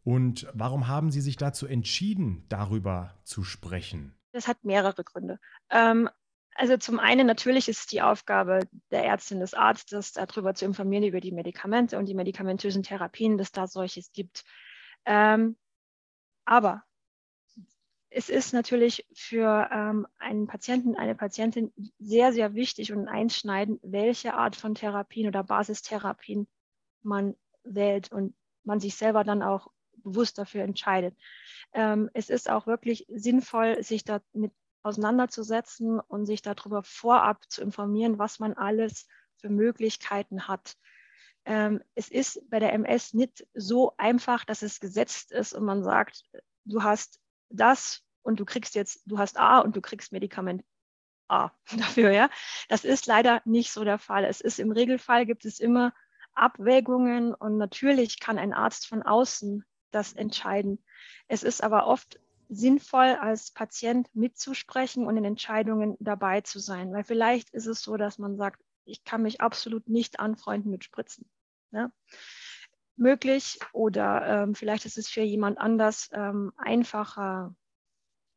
Und 0.02 0.48
warum 0.52 0.88
haben 0.88 1.12
Sie 1.12 1.20
sich 1.20 1.36
dazu 1.36 1.66
entschieden, 1.66 2.44
darüber 2.48 3.14
zu 3.22 3.44
sprechen? 3.44 4.14
Das 4.32 4.48
hat 4.48 4.64
mehrere 4.64 5.04
Gründe. 5.04 5.38
Ähm, 5.70 6.08
also 6.54 6.76
zum 6.76 6.98
einen 6.98 7.26
natürlich 7.26 7.68
ist 7.68 7.80
es 7.80 7.86
die 7.86 8.02
Aufgabe 8.02 8.68
der 8.90 9.04
Ärztin, 9.04 9.38
des 9.38 9.54
Arztes, 9.54 10.12
darüber 10.12 10.54
zu 10.54 10.64
informieren 10.64 11.04
über 11.04 11.20
die 11.20 11.30
Medikamente 11.30 11.98
und 11.98 12.06
die 12.06 12.14
medikamentösen 12.14 12.82
Therapien, 12.82 13.38
dass 13.38 13.52
da 13.52 13.68
solches 13.68 14.10
gibt. 14.12 14.44
Ähm, 15.04 15.56
aber 16.48 16.82
es 18.08 18.30
ist 18.30 18.54
natürlich 18.54 19.06
für 19.12 19.68
ähm, 19.70 20.06
einen 20.18 20.46
Patienten, 20.46 20.96
eine 20.96 21.14
Patientin 21.14 21.72
sehr, 21.98 22.32
sehr 22.32 22.54
wichtig 22.54 22.90
und 22.90 23.06
einschneidend, 23.06 23.80
welche 23.82 24.32
Art 24.32 24.56
von 24.56 24.74
Therapien 24.74 25.28
oder 25.28 25.44
Basistherapien 25.44 26.48
man 27.02 27.36
wählt 27.64 28.10
und 28.10 28.34
man 28.64 28.80
sich 28.80 28.96
selber 28.96 29.24
dann 29.24 29.42
auch 29.42 29.70
bewusst 29.98 30.38
dafür 30.38 30.62
entscheidet. 30.62 31.14
Ähm, 31.74 32.08
es 32.14 32.30
ist 32.30 32.48
auch 32.48 32.66
wirklich 32.66 33.04
sinnvoll, 33.08 33.82
sich 33.82 34.04
damit 34.04 34.52
auseinanderzusetzen 34.82 36.00
und 36.00 36.24
sich 36.24 36.40
darüber 36.40 36.82
vorab 36.82 37.44
zu 37.50 37.60
informieren, 37.60 38.18
was 38.18 38.38
man 38.38 38.54
alles 38.54 39.06
für 39.36 39.50
Möglichkeiten 39.50 40.48
hat. 40.48 40.78
Ähm, 41.48 41.82
es 41.94 42.10
ist 42.10 42.42
bei 42.50 42.58
der 42.58 42.74
MS 42.74 43.14
nicht 43.14 43.46
so 43.54 43.94
einfach, 43.96 44.44
dass 44.44 44.60
es 44.60 44.80
gesetzt 44.80 45.32
ist 45.32 45.54
und 45.54 45.64
man 45.64 45.82
sagt, 45.82 46.22
du 46.66 46.82
hast 46.82 47.20
das 47.48 48.02
und 48.20 48.38
du 48.38 48.44
kriegst 48.44 48.74
jetzt, 48.74 49.00
du 49.06 49.18
hast 49.18 49.38
A 49.38 49.60
und 49.60 49.74
du 49.74 49.80
kriegst 49.80 50.12
Medikament 50.12 50.62
A 51.26 51.50
dafür, 51.78 52.10
ja. 52.10 52.28
Das 52.68 52.84
ist 52.84 53.06
leider 53.06 53.40
nicht 53.46 53.72
so 53.72 53.82
der 53.82 53.98
Fall. 53.98 54.26
Es 54.26 54.42
ist 54.42 54.58
im 54.58 54.72
Regelfall 54.72 55.24
gibt 55.24 55.46
es 55.46 55.58
immer 55.58 55.94
Abwägungen 56.34 57.32
und 57.32 57.56
natürlich 57.56 58.20
kann 58.20 58.38
ein 58.38 58.52
Arzt 58.52 58.86
von 58.86 59.02
außen 59.02 59.64
das 59.90 60.12
entscheiden. 60.12 60.84
Es 61.28 61.42
ist 61.42 61.62
aber 61.62 61.86
oft 61.86 62.20
sinnvoll, 62.50 63.16
als 63.22 63.52
Patient 63.52 64.06
mitzusprechen 64.14 65.06
und 65.06 65.16
in 65.16 65.24
Entscheidungen 65.24 65.96
dabei 65.98 66.42
zu 66.42 66.58
sein, 66.58 66.92
weil 66.92 67.04
vielleicht 67.04 67.48
ist 67.54 67.66
es 67.66 67.80
so, 67.80 67.96
dass 67.96 68.18
man 68.18 68.36
sagt, 68.36 68.60
ich 68.84 69.04
kann 69.04 69.22
mich 69.22 69.40
absolut 69.40 69.88
nicht 69.88 70.20
anfreunden 70.20 70.70
mit 70.70 70.84
Spritzen. 70.84 71.26
Ne? 71.70 71.92
Möglich 72.96 73.58
oder 73.72 74.26
ähm, 74.26 74.54
vielleicht 74.54 74.84
ist 74.84 74.98
es 74.98 75.08
für 75.08 75.22
jemand 75.22 75.58
anders 75.58 76.08
ähm, 76.12 76.52
einfacher, 76.56 77.54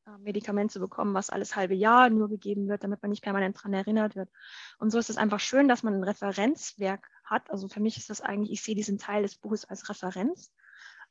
äh, 0.06 0.18
Medikament 0.20 0.72
zu 0.72 0.80
bekommen, 0.80 1.14
was 1.14 1.30
alles 1.30 1.56
halbe 1.56 1.74
Jahr 1.74 2.10
nur 2.10 2.30
gegeben 2.30 2.68
wird, 2.68 2.84
damit 2.84 3.02
man 3.02 3.12
nicht 3.12 3.24
permanent 3.24 3.58
daran 3.58 3.74
erinnert 3.74 4.16
wird. 4.16 4.30
Und 4.78 4.92
so 4.92 5.00
ist 5.00 5.10
es 5.10 5.18
einfach 5.18 5.40
schön, 5.40 5.68
dass 5.68 5.84
man 5.84 5.96
ein 5.96 6.04
Referenzwerk 6.04 7.08
hat. 7.24 7.50
Also 7.50 7.68
für 7.68 7.80
mich 7.80 7.98
ist 7.98 8.10
das 8.10 8.22
eigentlich, 8.22 8.52
ich 8.52 8.62
sehe 8.62 8.76
diesen 8.76 8.98
Teil 8.98 9.24
des 9.24 9.36
Buches 9.36 9.66
als 9.66 9.90
Referenz, 9.90 10.54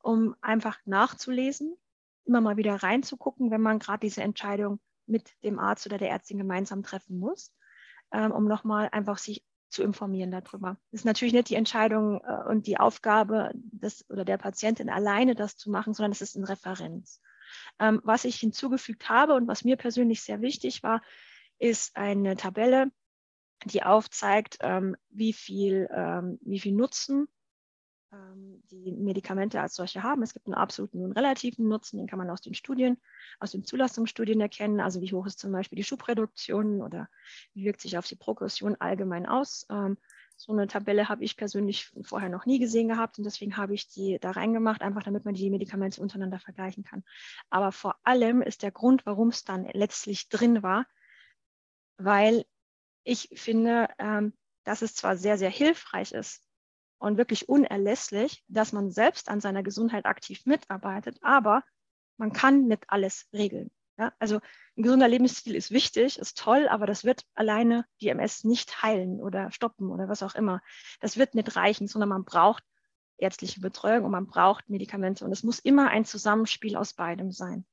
um 0.02 0.34
einfach 0.40 0.78
nachzulesen, 0.84 1.76
immer 2.24 2.40
mal 2.40 2.56
wieder 2.56 2.76
reinzugucken, 2.76 3.50
wenn 3.50 3.60
man 3.60 3.78
gerade 3.78 4.00
diese 4.00 4.22
Entscheidung 4.22 4.80
mit 5.06 5.32
dem 5.42 5.58
Arzt 5.58 5.86
oder 5.86 5.98
der 5.98 6.10
Ärztin 6.10 6.38
gemeinsam 6.38 6.82
treffen 6.82 7.18
muss, 7.18 7.52
ähm, 8.12 8.30
um 8.32 8.46
nochmal 8.46 8.88
einfach 8.92 9.18
sich 9.18 9.44
zu 9.70 9.82
informieren 9.82 10.30
darüber. 10.30 10.76
Das 10.90 11.00
ist 11.00 11.04
natürlich 11.04 11.32
nicht 11.32 11.48
die 11.48 11.54
Entscheidung 11.54 12.20
äh, 12.20 12.48
und 12.48 12.66
die 12.66 12.78
Aufgabe 12.78 13.50
des 13.54 14.04
oder 14.10 14.24
der 14.24 14.38
Patientin 14.38 14.90
alleine 14.90 15.34
das 15.34 15.56
zu 15.56 15.70
machen, 15.70 15.94
sondern 15.94 16.12
es 16.12 16.20
ist 16.20 16.36
eine 16.36 16.48
Referenz. 16.48 17.20
Ähm, 17.78 18.00
was 18.04 18.24
ich 18.24 18.36
hinzugefügt 18.36 19.08
habe 19.08 19.34
und 19.34 19.48
was 19.48 19.64
mir 19.64 19.76
persönlich 19.76 20.22
sehr 20.22 20.40
wichtig 20.40 20.82
war, 20.82 21.02
ist 21.58 21.96
eine 21.96 22.36
Tabelle, 22.36 22.90
die 23.64 23.82
aufzeigt, 23.82 24.58
ähm, 24.60 24.96
wie, 25.10 25.32
viel, 25.32 25.88
ähm, 25.94 26.38
wie 26.42 26.60
viel 26.60 26.72
Nutzen 26.72 27.28
die 28.12 28.92
Medikamente 28.92 29.60
als 29.60 29.74
solche 29.74 30.02
haben. 30.02 30.22
Es 30.22 30.32
gibt 30.32 30.46
einen 30.46 30.54
absoluten 30.54 31.04
und 31.04 31.12
relativen 31.12 31.68
Nutzen, 31.68 31.98
den 31.98 32.06
kann 32.06 32.18
man 32.18 32.30
aus 32.30 32.40
den 32.40 32.54
Studien, 32.54 32.98
aus 33.38 33.52
den 33.52 33.64
Zulassungsstudien 33.64 34.40
erkennen. 34.40 34.80
Also 34.80 35.00
wie 35.00 35.12
hoch 35.12 35.26
ist 35.26 35.38
zum 35.38 35.52
Beispiel 35.52 35.76
die 35.76 35.84
Schubreduktion 35.84 36.82
oder 36.82 37.08
wie 37.54 37.64
wirkt 37.64 37.80
sich 37.80 37.98
auf 37.98 38.06
die 38.06 38.16
Progression 38.16 38.76
allgemein 38.76 39.26
aus. 39.26 39.66
Ähm, 39.70 39.96
so 40.36 40.52
eine 40.52 40.66
Tabelle 40.66 41.08
habe 41.08 41.22
ich 41.22 41.36
persönlich 41.36 41.92
vorher 42.02 42.30
noch 42.30 42.46
nie 42.46 42.58
gesehen 42.58 42.88
gehabt 42.88 43.18
und 43.18 43.24
deswegen 43.24 43.56
habe 43.56 43.74
ich 43.74 43.88
die 43.88 44.18
da 44.20 44.30
reingemacht, 44.30 44.82
einfach 44.82 45.02
damit 45.02 45.24
man 45.24 45.34
die 45.34 45.50
Medikamente 45.50 46.00
untereinander 46.00 46.40
vergleichen 46.40 46.82
kann. 46.82 47.04
Aber 47.50 47.72
vor 47.72 47.96
allem 48.04 48.40
ist 48.40 48.62
der 48.62 48.72
Grund, 48.72 49.04
warum 49.04 49.28
es 49.28 49.44
dann 49.44 49.66
letztlich 49.72 50.30
drin 50.30 50.62
war, 50.62 50.86
weil 51.98 52.44
ich 53.04 53.28
finde, 53.34 53.88
ähm, 53.98 54.32
dass 54.64 54.82
es 54.82 54.94
zwar 54.94 55.16
sehr, 55.16 55.36
sehr 55.36 55.50
hilfreich 55.50 56.12
ist, 56.12 56.42
und 57.00 57.16
wirklich 57.16 57.48
unerlässlich, 57.48 58.44
dass 58.48 58.72
man 58.72 58.90
selbst 58.90 59.28
an 59.28 59.40
seiner 59.40 59.62
Gesundheit 59.62 60.06
aktiv 60.06 60.44
mitarbeitet, 60.44 61.18
aber 61.22 61.64
man 62.18 62.32
kann 62.32 62.68
nicht 62.68 62.84
alles 62.88 63.26
regeln. 63.32 63.70
Ja? 63.98 64.12
Also 64.18 64.40
ein 64.76 64.82
gesunder 64.82 65.08
Lebensstil 65.08 65.56
ist 65.56 65.70
wichtig, 65.70 66.18
ist 66.18 66.38
toll, 66.38 66.68
aber 66.68 66.86
das 66.86 67.02
wird 67.04 67.24
alleine 67.34 67.86
die 68.02 68.08
MS 68.08 68.44
nicht 68.44 68.82
heilen 68.82 69.20
oder 69.20 69.50
stoppen 69.50 69.90
oder 69.90 70.08
was 70.08 70.22
auch 70.22 70.34
immer. 70.34 70.60
Das 71.00 71.16
wird 71.16 71.34
nicht 71.34 71.56
reichen, 71.56 71.88
sondern 71.88 72.10
man 72.10 72.24
braucht 72.24 72.62
ärztliche 73.16 73.60
Betreuung 73.60 74.04
und 74.04 74.12
man 74.12 74.26
braucht 74.26 74.68
Medikamente. 74.68 75.24
Und 75.24 75.32
es 75.32 75.42
muss 75.42 75.58
immer 75.58 75.88
ein 75.88 76.04
Zusammenspiel 76.04 76.76
aus 76.76 76.92
beidem 76.92 77.32
sein. 77.32 77.64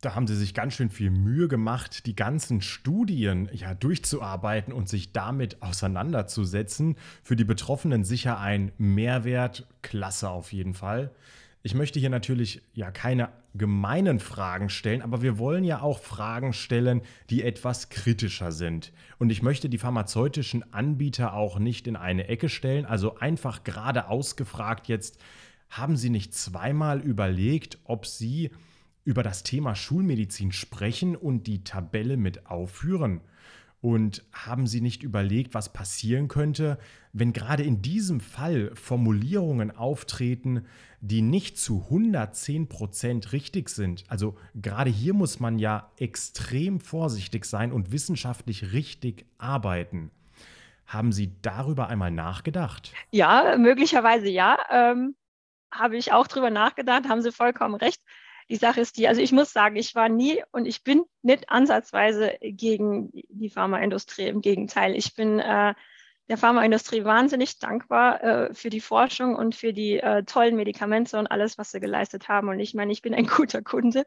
Da 0.00 0.14
haben 0.14 0.28
sie 0.28 0.36
sich 0.36 0.54
ganz 0.54 0.74
schön 0.74 0.90
viel 0.90 1.10
Mühe 1.10 1.48
gemacht, 1.48 2.06
die 2.06 2.14
ganzen 2.14 2.60
Studien 2.60 3.48
ja 3.52 3.74
durchzuarbeiten 3.74 4.72
und 4.72 4.88
sich 4.88 5.12
damit 5.12 5.60
auseinanderzusetzen. 5.60 6.96
Für 7.24 7.34
die 7.34 7.44
Betroffenen 7.44 8.04
sicher 8.04 8.38
ein 8.38 8.70
Mehrwert, 8.78 9.66
klasse 9.82 10.30
auf 10.30 10.52
jeden 10.52 10.74
Fall. 10.74 11.10
Ich 11.62 11.74
möchte 11.74 11.98
hier 11.98 12.10
natürlich 12.10 12.62
ja 12.74 12.92
keine 12.92 13.30
gemeinen 13.54 14.20
Fragen 14.20 14.70
stellen, 14.70 15.02
aber 15.02 15.22
wir 15.22 15.38
wollen 15.38 15.64
ja 15.64 15.80
auch 15.82 15.98
Fragen 15.98 16.52
stellen, 16.52 17.02
die 17.30 17.42
etwas 17.42 17.88
kritischer 17.88 18.52
sind. 18.52 18.92
Und 19.18 19.30
ich 19.30 19.42
möchte 19.42 19.68
die 19.68 19.78
pharmazeutischen 19.78 20.72
Anbieter 20.72 21.34
auch 21.34 21.58
nicht 21.58 21.88
in 21.88 21.96
eine 21.96 22.28
Ecke 22.28 22.48
stellen, 22.48 22.86
also 22.86 23.16
einfach 23.16 23.64
gerade 23.64 24.08
ausgefragt 24.08 24.86
jetzt, 24.86 25.18
haben 25.68 25.96
Sie 25.96 26.10
nicht 26.10 26.34
zweimal 26.34 27.00
überlegt, 27.00 27.78
ob 27.84 28.06
Sie 28.06 28.50
über 29.08 29.22
das 29.22 29.42
Thema 29.42 29.74
Schulmedizin 29.74 30.52
sprechen 30.52 31.16
und 31.16 31.46
die 31.46 31.64
Tabelle 31.64 32.18
mit 32.18 32.44
aufführen? 32.44 33.22
Und 33.80 34.22
haben 34.34 34.66
Sie 34.66 34.82
nicht 34.82 35.02
überlegt, 35.02 35.54
was 35.54 35.72
passieren 35.72 36.28
könnte, 36.28 36.78
wenn 37.14 37.32
gerade 37.32 37.62
in 37.62 37.80
diesem 37.80 38.20
Fall 38.20 38.70
Formulierungen 38.74 39.74
auftreten, 39.74 40.66
die 41.00 41.22
nicht 41.22 41.56
zu 41.56 41.84
110 41.84 42.68
Prozent 42.68 43.32
richtig 43.32 43.70
sind? 43.70 44.04
Also 44.08 44.36
gerade 44.54 44.90
hier 44.90 45.14
muss 45.14 45.40
man 45.40 45.58
ja 45.58 45.90
extrem 45.96 46.78
vorsichtig 46.78 47.46
sein 47.46 47.72
und 47.72 47.92
wissenschaftlich 47.92 48.74
richtig 48.74 49.24
arbeiten. 49.38 50.10
Haben 50.84 51.12
Sie 51.12 51.32
darüber 51.40 51.88
einmal 51.88 52.10
nachgedacht? 52.10 52.92
Ja, 53.10 53.56
möglicherweise 53.56 54.28
ja. 54.28 54.58
Ähm, 54.70 55.14
habe 55.70 55.96
ich 55.96 56.12
auch 56.12 56.26
darüber 56.26 56.50
nachgedacht, 56.50 57.08
haben 57.08 57.22
Sie 57.22 57.32
vollkommen 57.32 57.74
recht 57.74 58.02
die 58.50 58.56
Sache 58.56 58.80
ist 58.80 58.96
die, 58.96 59.08
also 59.08 59.20
ich 59.20 59.32
muss 59.32 59.52
sagen, 59.52 59.76
ich 59.76 59.94
war 59.94 60.08
nie 60.08 60.42
und 60.52 60.66
ich 60.66 60.82
bin 60.82 61.04
nicht 61.22 61.50
ansatzweise 61.50 62.36
gegen 62.40 63.10
die 63.12 63.50
Pharmaindustrie. 63.50 64.26
Im 64.26 64.40
Gegenteil, 64.40 64.96
ich 64.96 65.14
bin 65.14 65.38
äh, 65.38 65.74
der 66.28 66.36
Pharmaindustrie 66.36 67.04
wahnsinnig 67.04 67.58
dankbar 67.58 68.22
äh, 68.22 68.54
für 68.54 68.70
die 68.70 68.80
Forschung 68.80 69.34
und 69.34 69.54
für 69.54 69.72
die 69.72 69.98
äh, 69.98 70.24
tollen 70.24 70.56
Medikamente 70.56 71.18
und 71.18 71.26
alles, 71.26 71.56
was 71.58 71.70
sie 71.70 71.80
geleistet 71.80 72.28
haben. 72.28 72.48
Und 72.48 72.60
ich 72.60 72.74
meine, 72.74 72.92
ich 72.92 73.02
bin 73.02 73.14
ein 73.14 73.26
guter 73.36 73.62
Kunde. 73.62 74.04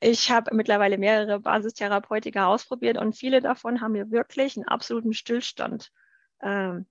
Ich 0.00 0.30
habe 0.30 0.54
mittlerweile 0.54 0.98
mehrere 0.98 1.40
Basistherapeutika 1.40 2.46
ausprobiert 2.46 2.98
und 2.98 3.16
viele 3.16 3.40
davon 3.40 3.80
haben 3.80 3.92
mir 3.92 4.10
wirklich 4.10 4.56
einen 4.56 4.68
absoluten 4.68 5.14
Stillstand 5.14 5.92
ähm, 6.42 6.86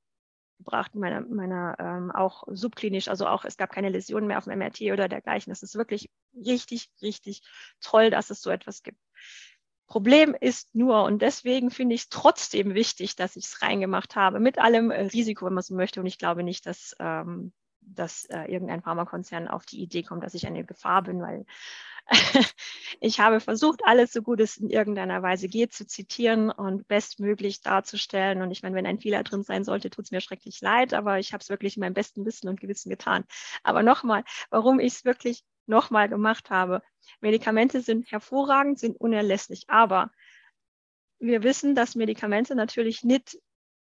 gebracht, 0.59 0.93
meiner, 0.93 1.21
meiner 1.21 1.75
ähm, 1.79 2.11
auch 2.11 2.43
subklinisch, 2.47 3.07
also 3.07 3.25
auch 3.25 3.45
es 3.45 3.57
gab 3.57 3.71
keine 3.71 3.89
Läsionen 3.89 4.27
mehr 4.27 4.37
auf 4.37 4.43
dem 4.43 4.57
MRT 4.59 4.81
oder 4.93 5.09
dergleichen. 5.09 5.51
Das 5.51 5.63
ist 5.63 5.75
wirklich 5.75 6.11
richtig, 6.35 6.91
richtig 7.01 7.41
toll, 7.81 8.11
dass 8.11 8.29
es 8.29 8.41
so 8.41 8.51
etwas 8.51 8.83
gibt. 8.83 8.99
Problem 9.87 10.35
ist 10.39 10.75
nur, 10.75 11.03
und 11.03 11.23
deswegen 11.23 11.71
finde 11.71 11.95
ich 11.95 12.01
es 12.01 12.09
trotzdem 12.09 12.75
wichtig, 12.75 13.15
dass 13.15 13.35
ich 13.35 13.45
es 13.45 13.61
reingemacht 13.63 14.15
habe, 14.15 14.39
mit 14.39 14.59
allem 14.59 14.91
äh, 14.91 15.01
Risiko, 15.01 15.47
wenn 15.47 15.53
man 15.53 15.63
so 15.63 15.73
möchte. 15.73 15.99
Und 15.99 16.05
ich 16.05 16.19
glaube 16.19 16.43
nicht, 16.43 16.67
dass, 16.67 16.95
ähm, 16.99 17.53
dass 17.81 18.25
äh, 18.25 18.43
irgendein 18.43 18.83
Pharmakonzern 18.83 19.47
auf 19.47 19.65
die 19.65 19.81
Idee 19.81 20.03
kommt, 20.03 20.23
dass 20.23 20.35
ich 20.35 20.45
eine 20.45 20.63
Gefahr 20.63 21.01
bin, 21.03 21.21
weil 21.21 21.45
ich 23.01 23.19
habe 23.19 23.39
versucht, 23.39 23.81
alles 23.85 24.11
so 24.11 24.21
gut 24.21 24.39
es 24.39 24.57
in 24.57 24.69
irgendeiner 24.69 25.21
Weise 25.21 25.47
geht 25.47 25.73
zu 25.73 25.85
zitieren 25.85 26.49
und 26.49 26.87
bestmöglich 26.87 27.61
darzustellen. 27.61 28.41
Und 28.41 28.51
ich 28.51 28.63
meine, 28.63 28.75
wenn 28.75 28.85
ein 28.85 28.99
Fehler 28.99 29.23
drin 29.23 29.43
sein 29.43 29.63
sollte, 29.63 29.89
tut 29.89 30.05
es 30.05 30.11
mir 30.11 30.21
schrecklich 30.21 30.61
leid, 30.61 30.93
aber 30.93 31.19
ich 31.19 31.33
habe 31.33 31.41
es 31.41 31.49
wirklich 31.49 31.77
in 31.77 31.81
meinem 31.81 31.93
besten 31.93 32.25
Wissen 32.25 32.49
und 32.49 32.59
Gewissen 32.59 32.89
getan. 32.89 33.25
Aber 33.63 33.83
nochmal, 33.83 34.23
warum 34.49 34.79
ich 34.79 34.93
es 34.93 35.05
wirklich 35.05 35.43
nochmal 35.67 36.09
gemacht 36.09 36.49
habe. 36.49 36.81
Medikamente 37.21 37.81
sind 37.81 38.11
hervorragend, 38.11 38.79
sind 38.79 38.99
unerlässlich, 38.99 39.65
aber 39.67 40.11
wir 41.19 41.43
wissen, 41.43 41.75
dass 41.75 41.95
Medikamente 41.95 42.55
natürlich 42.55 43.03
nicht 43.03 43.37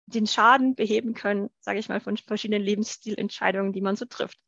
den 0.06 0.28
Schaden 0.28 0.76
beheben 0.76 1.14
können, 1.14 1.50
sage 1.60 1.80
ich 1.80 1.88
mal, 1.88 2.02
von 2.02 2.18
verschiedenen 2.18 2.64
Lebensstilentscheidungen, 2.64 3.72
die 3.72 3.82
man 3.82 3.96
so 3.96 4.06
trifft. 4.06 4.40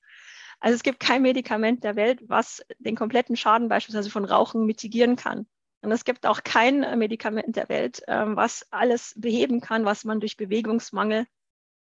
Also 0.63 0.75
es 0.75 0.83
gibt 0.83 1.01
kein 1.01 1.21
Medikament 1.21 1.83
der 1.83 1.97
Welt, 1.97 2.21
was 2.29 2.65
den 2.79 2.95
kompletten 2.95 3.35
Schaden 3.35 3.67
beispielsweise 3.67 4.09
von 4.09 4.23
Rauchen 4.23 4.65
mitigieren 4.65 5.17
kann. 5.17 5.45
Und 5.81 5.91
es 5.91 6.05
gibt 6.05 6.25
auch 6.25 6.41
kein 6.41 6.97
Medikament 6.97 7.57
der 7.57 7.67
Welt, 7.67 8.01
ähm, 8.07 8.37
was 8.37 8.65
alles 8.71 9.13
beheben 9.17 9.59
kann, 9.59 9.83
was 9.83 10.05
man 10.05 10.21
durch 10.21 10.37
Bewegungsmangel 10.37 11.27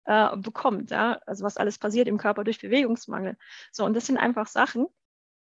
äh, 0.04 0.36
bekommt. 0.36 0.90
Ja? 0.90 1.18
Also 1.24 1.42
was 1.42 1.56
alles 1.56 1.78
passiert 1.78 2.06
im 2.06 2.18
Körper 2.18 2.44
durch 2.44 2.60
Bewegungsmangel. 2.60 3.38
So, 3.72 3.86
und 3.86 3.94
das 3.94 4.04
sind 4.04 4.18
einfach 4.18 4.46
Sachen, 4.46 4.86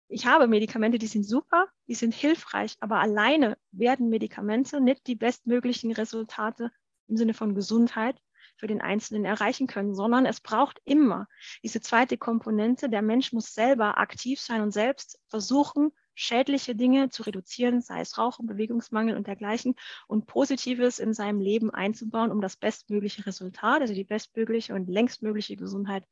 ich 0.08 0.26
habe 0.26 0.48
Medikamente, 0.48 0.98
die 0.98 1.08
sind 1.08 1.24
super, 1.24 1.68
die 1.90 1.96
sind 1.96 2.14
hilfreich, 2.14 2.78
aber 2.80 3.02
alleine 3.02 3.58
werden 3.72 4.08
Medikamente 4.08 4.80
nicht 4.80 5.08
die 5.08 5.16
bestmöglichen 5.16 5.92
Resultate 5.92 6.72
im 7.10 7.18
Sinne 7.18 7.34
von 7.34 7.54
Gesundheit 7.54 8.16
für 8.66 8.68
den 8.68 8.82
Einzelnen 8.82 9.26
erreichen 9.26 9.68
können, 9.68 9.94
sondern 9.94 10.26
es 10.26 10.42
braucht 10.42 10.82
immer 10.86 11.28
diese 11.62 11.82
zweite 11.82 12.18
Komponente. 12.18 12.90
Der 12.90 13.04
Mensch 13.04 13.32
muss 13.32 13.54
selber 13.54 14.00
aktiv 14.00 14.42
sein 14.42 14.62
und 14.62 14.72
selbst 14.72 15.20
versuchen, 15.28 15.92
schädliche 16.16 16.74
Dinge 16.74 17.12
zu 17.12 17.22
reduzieren, 17.22 17.82
sei 17.82 18.02
es 18.02 18.18
Rauchen, 18.18 18.48
Bewegungsmangel 18.48 19.16
und 19.16 19.28
dergleichen, 19.28 19.76
und 20.08 20.26
Positives 20.26 20.98
in 20.98 21.14
seinem 21.14 21.42
Leben 21.42 21.70
einzubauen, 21.70 22.32
um 22.32 22.42
das 22.42 22.56
bestmögliche 22.56 23.28
Resultat, 23.28 23.82
also 23.82 23.94
die 23.94 24.04
bestmögliche 24.04 24.74
und 24.74 24.90
längstmögliche 24.90 25.58
Gesundheit 25.58 26.04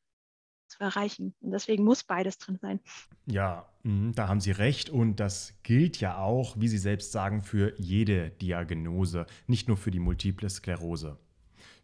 zu 0.68 0.80
erreichen. 0.80 1.34
Und 1.40 1.54
deswegen 1.54 1.84
muss 1.84 2.04
beides 2.04 2.38
drin 2.38 2.60
sein. 2.62 2.82
Ja, 3.26 3.68
mhm, 3.82 4.14
da 4.14 4.28
haben 4.28 4.42
Sie 4.42 4.52
recht. 4.52 4.92
Und 4.92 5.20
das 5.20 5.56
gilt 5.64 6.00
ja 6.00 6.20
auch, 6.20 6.56
wie 6.60 6.68
Sie 6.68 6.78
selbst 6.78 7.12
sagen, 7.12 7.42
für 7.42 7.74
jede 7.80 8.30
Diagnose, 8.30 9.26
nicht 9.48 9.68
nur 9.68 9.78
für 9.78 9.90
die 9.90 10.00
multiple 10.00 10.52
Sklerose. 10.52 11.18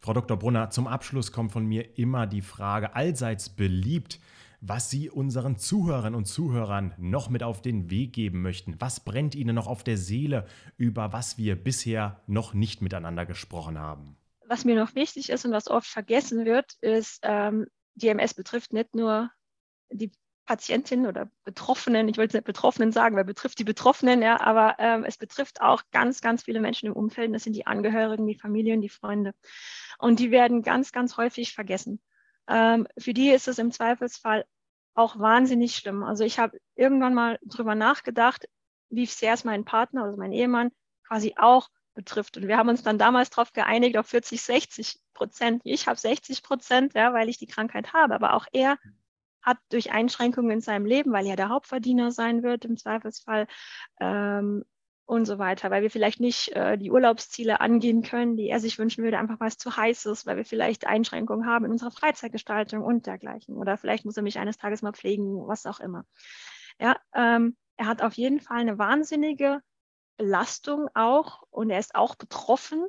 Frau 0.01 0.13
Dr. 0.13 0.37
Brunner, 0.37 0.69
zum 0.69 0.87
Abschluss 0.87 1.31
kommt 1.31 1.51
von 1.51 1.65
mir 1.65 1.97
immer 1.97 2.25
die 2.25 2.41
Frage, 2.41 2.95
allseits 2.95 3.49
beliebt, 3.49 4.19
was 4.61 4.89
Sie 4.89 5.09
unseren 5.09 5.57
Zuhörern 5.57 6.15
und 6.15 6.25
Zuhörern 6.25 6.93
noch 6.97 7.29
mit 7.29 7.43
auf 7.43 7.61
den 7.61 7.89
Weg 7.89 8.13
geben 8.13 8.41
möchten. 8.41 8.75
Was 8.79 9.01
brennt 9.01 9.35
Ihnen 9.35 9.55
noch 9.55 9.67
auf 9.67 9.83
der 9.83 9.97
Seele, 9.97 10.45
über 10.77 11.13
was 11.13 11.37
wir 11.37 11.55
bisher 11.55 12.21
noch 12.27 12.53
nicht 12.53 12.81
miteinander 12.81 13.25
gesprochen 13.25 13.77
haben? 13.77 14.17
Was 14.47 14.65
mir 14.65 14.75
noch 14.75 14.95
wichtig 14.95 15.29
ist 15.29 15.45
und 15.45 15.51
was 15.51 15.67
oft 15.67 15.87
vergessen 15.87 16.45
wird, 16.45 16.73
ist, 16.81 17.19
ähm, 17.23 17.67
DMS 17.95 18.33
betrifft 18.33 18.73
nicht 18.73 18.95
nur 18.95 19.29
die 19.91 20.11
Patientin 20.49 21.05
oder 21.05 21.29
Betroffenen, 21.43 22.07
ich 22.07 22.17
wollte 22.17 22.35
nicht 22.35 22.45
Betroffenen 22.45 22.91
sagen, 22.91 23.15
weil 23.15 23.23
betrifft 23.23 23.59
die 23.59 23.63
Betroffenen, 23.63 24.23
ja, 24.23 24.41
aber 24.41 24.77
ähm, 24.79 25.03
es 25.03 25.15
betrifft 25.15 25.61
auch 25.61 25.83
ganz, 25.91 26.21
ganz 26.21 26.41
viele 26.41 26.59
Menschen 26.59 26.87
im 26.87 26.93
Umfeld. 26.93 27.31
Das 27.35 27.43
sind 27.43 27.55
die 27.55 27.67
Angehörigen, 27.67 28.25
die 28.25 28.33
Familien, 28.33 28.81
die 28.81 28.89
Freunde. 28.89 29.35
Und 29.99 30.19
die 30.19 30.31
werden 30.31 30.63
ganz, 30.63 30.91
ganz 30.91 31.17
häufig 31.17 31.53
vergessen. 31.53 32.01
Ähm, 32.47 32.87
für 32.97 33.13
die 33.13 33.29
ist 33.29 33.47
es 33.47 33.59
im 33.59 33.71
Zweifelsfall 33.71 34.45
auch 34.95 35.19
wahnsinnig 35.19 35.75
schlimm. 35.75 36.03
Also 36.03 36.23
ich 36.23 36.39
habe 36.39 36.59
irgendwann 36.75 37.13
mal 37.13 37.37
drüber 37.43 37.75
nachgedacht, 37.75 38.47
wie 38.89 39.05
sehr 39.05 39.33
es 39.33 39.43
meinen 39.43 39.65
Partner, 39.65 40.03
also 40.03 40.17
mein 40.17 40.31
Ehemann, 40.31 40.71
quasi 41.07 41.35
auch 41.37 41.69
betrifft. 41.93 42.37
Und 42.37 42.47
wir 42.47 42.57
haben 42.57 42.69
uns 42.69 42.81
dann 42.81 42.97
damals 42.97 43.29
darauf 43.29 43.53
geeinigt, 43.53 43.97
auf 43.97 44.07
40, 44.07 44.41
60 44.41 44.99
Prozent. 45.13 45.61
Ich 45.65 45.87
habe 45.87 45.99
60 45.99 46.43
Prozent, 46.43 46.93
ja, 46.95 47.13
weil 47.13 47.29
ich 47.29 47.37
die 47.37 47.47
Krankheit 47.47 47.93
habe. 47.93 48.15
Aber 48.15 48.33
auch 48.33 48.47
er 48.51 48.77
hat 49.41 49.57
durch 49.69 49.91
Einschränkungen 49.91 50.51
in 50.51 50.61
seinem 50.61 50.85
Leben, 50.85 51.11
weil 51.11 51.27
er 51.27 51.35
der 51.35 51.49
Hauptverdiener 51.49 52.11
sein 52.11 52.43
wird 52.43 52.65
im 52.65 52.77
Zweifelsfall 52.77 53.47
ähm, 53.99 54.65
und 55.09 55.25
so 55.25 55.39
weiter, 55.39 55.71
weil 55.71 55.81
wir 55.81 55.89
vielleicht 55.89 56.19
nicht 56.19 56.49
äh, 56.49 56.77
die 56.77 56.91
Urlaubsziele 56.91 57.61
angehen 57.61 58.03
können, 58.03 58.37
die 58.37 58.47
er 58.47 58.59
sich 58.59 58.77
wünschen 58.77 59.03
würde, 59.03 59.17
einfach 59.17 59.39
weil 59.39 59.47
es 59.47 59.57
zu 59.57 59.75
heiß 59.75 60.05
ist, 60.05 60.27
weil 60.27 60.37
wir 60.37 60.45
vielleicht 60.45 60.85
Einschränkungen 60.85 61.47
haben 61.47 61.65
in 61.65 61.71
unserer 61.71 61.89
Freizeitgestaltung 61.89 62.83
und 62.83 63.07
dergleichen. 63.07 63.57
Oder 63.57 63.75
vielleicht 63.77 64.05
muss 64.05 64.17
er 64.17 64.23
mich 64.23 64.37
eines 64.37 64.57
Tages 64.57 64.83
mal 64.83 64.93
pflegen, 64.93 65.47
was 65.47 65.65
auch 65.65 65.79
immer. 65.79 66.05
Ja, 66.79 66.95
ähm, 67.15 67.57
er 67.75 67.87
hat 67.87 68.03
auf 68.03 68.13
jeden 68.13 68.39
Fall 68.39 68.59
eine 68.59 68.77
wahnsinnige 68.77 69.61
Belastung 70.17 70.89
auch 70.93 71.41
und 71.49 71.71
er 71.71 71.79
ist 71.79 71.95
auch 71.95 72.13
betroffen 72.13 72.85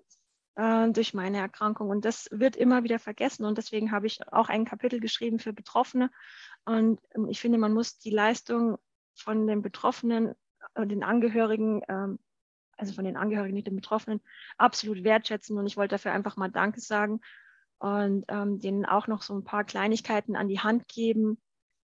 äh, 0.57 0.91
durch 0.91 1.15
meine 1.15 1.39
Erkrankung. 1.39 1.89
Und 1.89 2.05
das 2.05 2.29
wird 2.31 2.55
immer 2.55 2.85
wieder 2.85 2.99
vergessen. 2.99 3.47
Und 3.47 3.57
deswegen 3.57 3.93
habe 3.93 4.07
ich 4.07 4.21
auch 4.31 4.51
ein 4.51 4.67
Kapitel 4.67 5.01
geschrieben 5.01 5.39
für 5.39 5.55
Betroffene. 5.55 6.11
Und 6.67 7.01
ähm, 7.15 7.29
ich 7.31 7.41
finde, 7.41 7.57
man 7.57 7.73
muss 7.73 7.99
die 7.99 8.11
Leistung 8.11 8.77
von 9.15 9.47
den 9.47 9.63
Betroffenen 9.63 10.35
den 10.77 11.03
Angehörigen, 11.03 11.83
ähm, 11.89 12.19
also 12.77 12.93
von 12.93 13.05
den 13.05 13.17
Angehörigen, 13.17 13.55
nicht 13.55 13.67
den 13.67 13.77
Betroffenen, 13.77 14.21
absolut 14.57 15.05
wertschätzen. 15.05 15.59
Und 15.59 15.67
ich 15.67 15.77
wollte 15.77 15.95
dafür 15.95 16.13
einfach 16.13 16.37
mal 16.37 16.51
Danke 16.51 16.81
sagen 16.81 17.21
und 17.79 18.25
ähm, 18.29 18.59
denen 18.61 18.87
auch 18.87 19.07
noch 19.07 19.23
so 19.23 19.35
ein 19.35 19.45
paar 19.45 19.65
Kleinigkeiten 19.65 20.37
an 20.37 20.49
die 20.49 20.61
Hand 20.61 20.89
geben, 20.89 21.41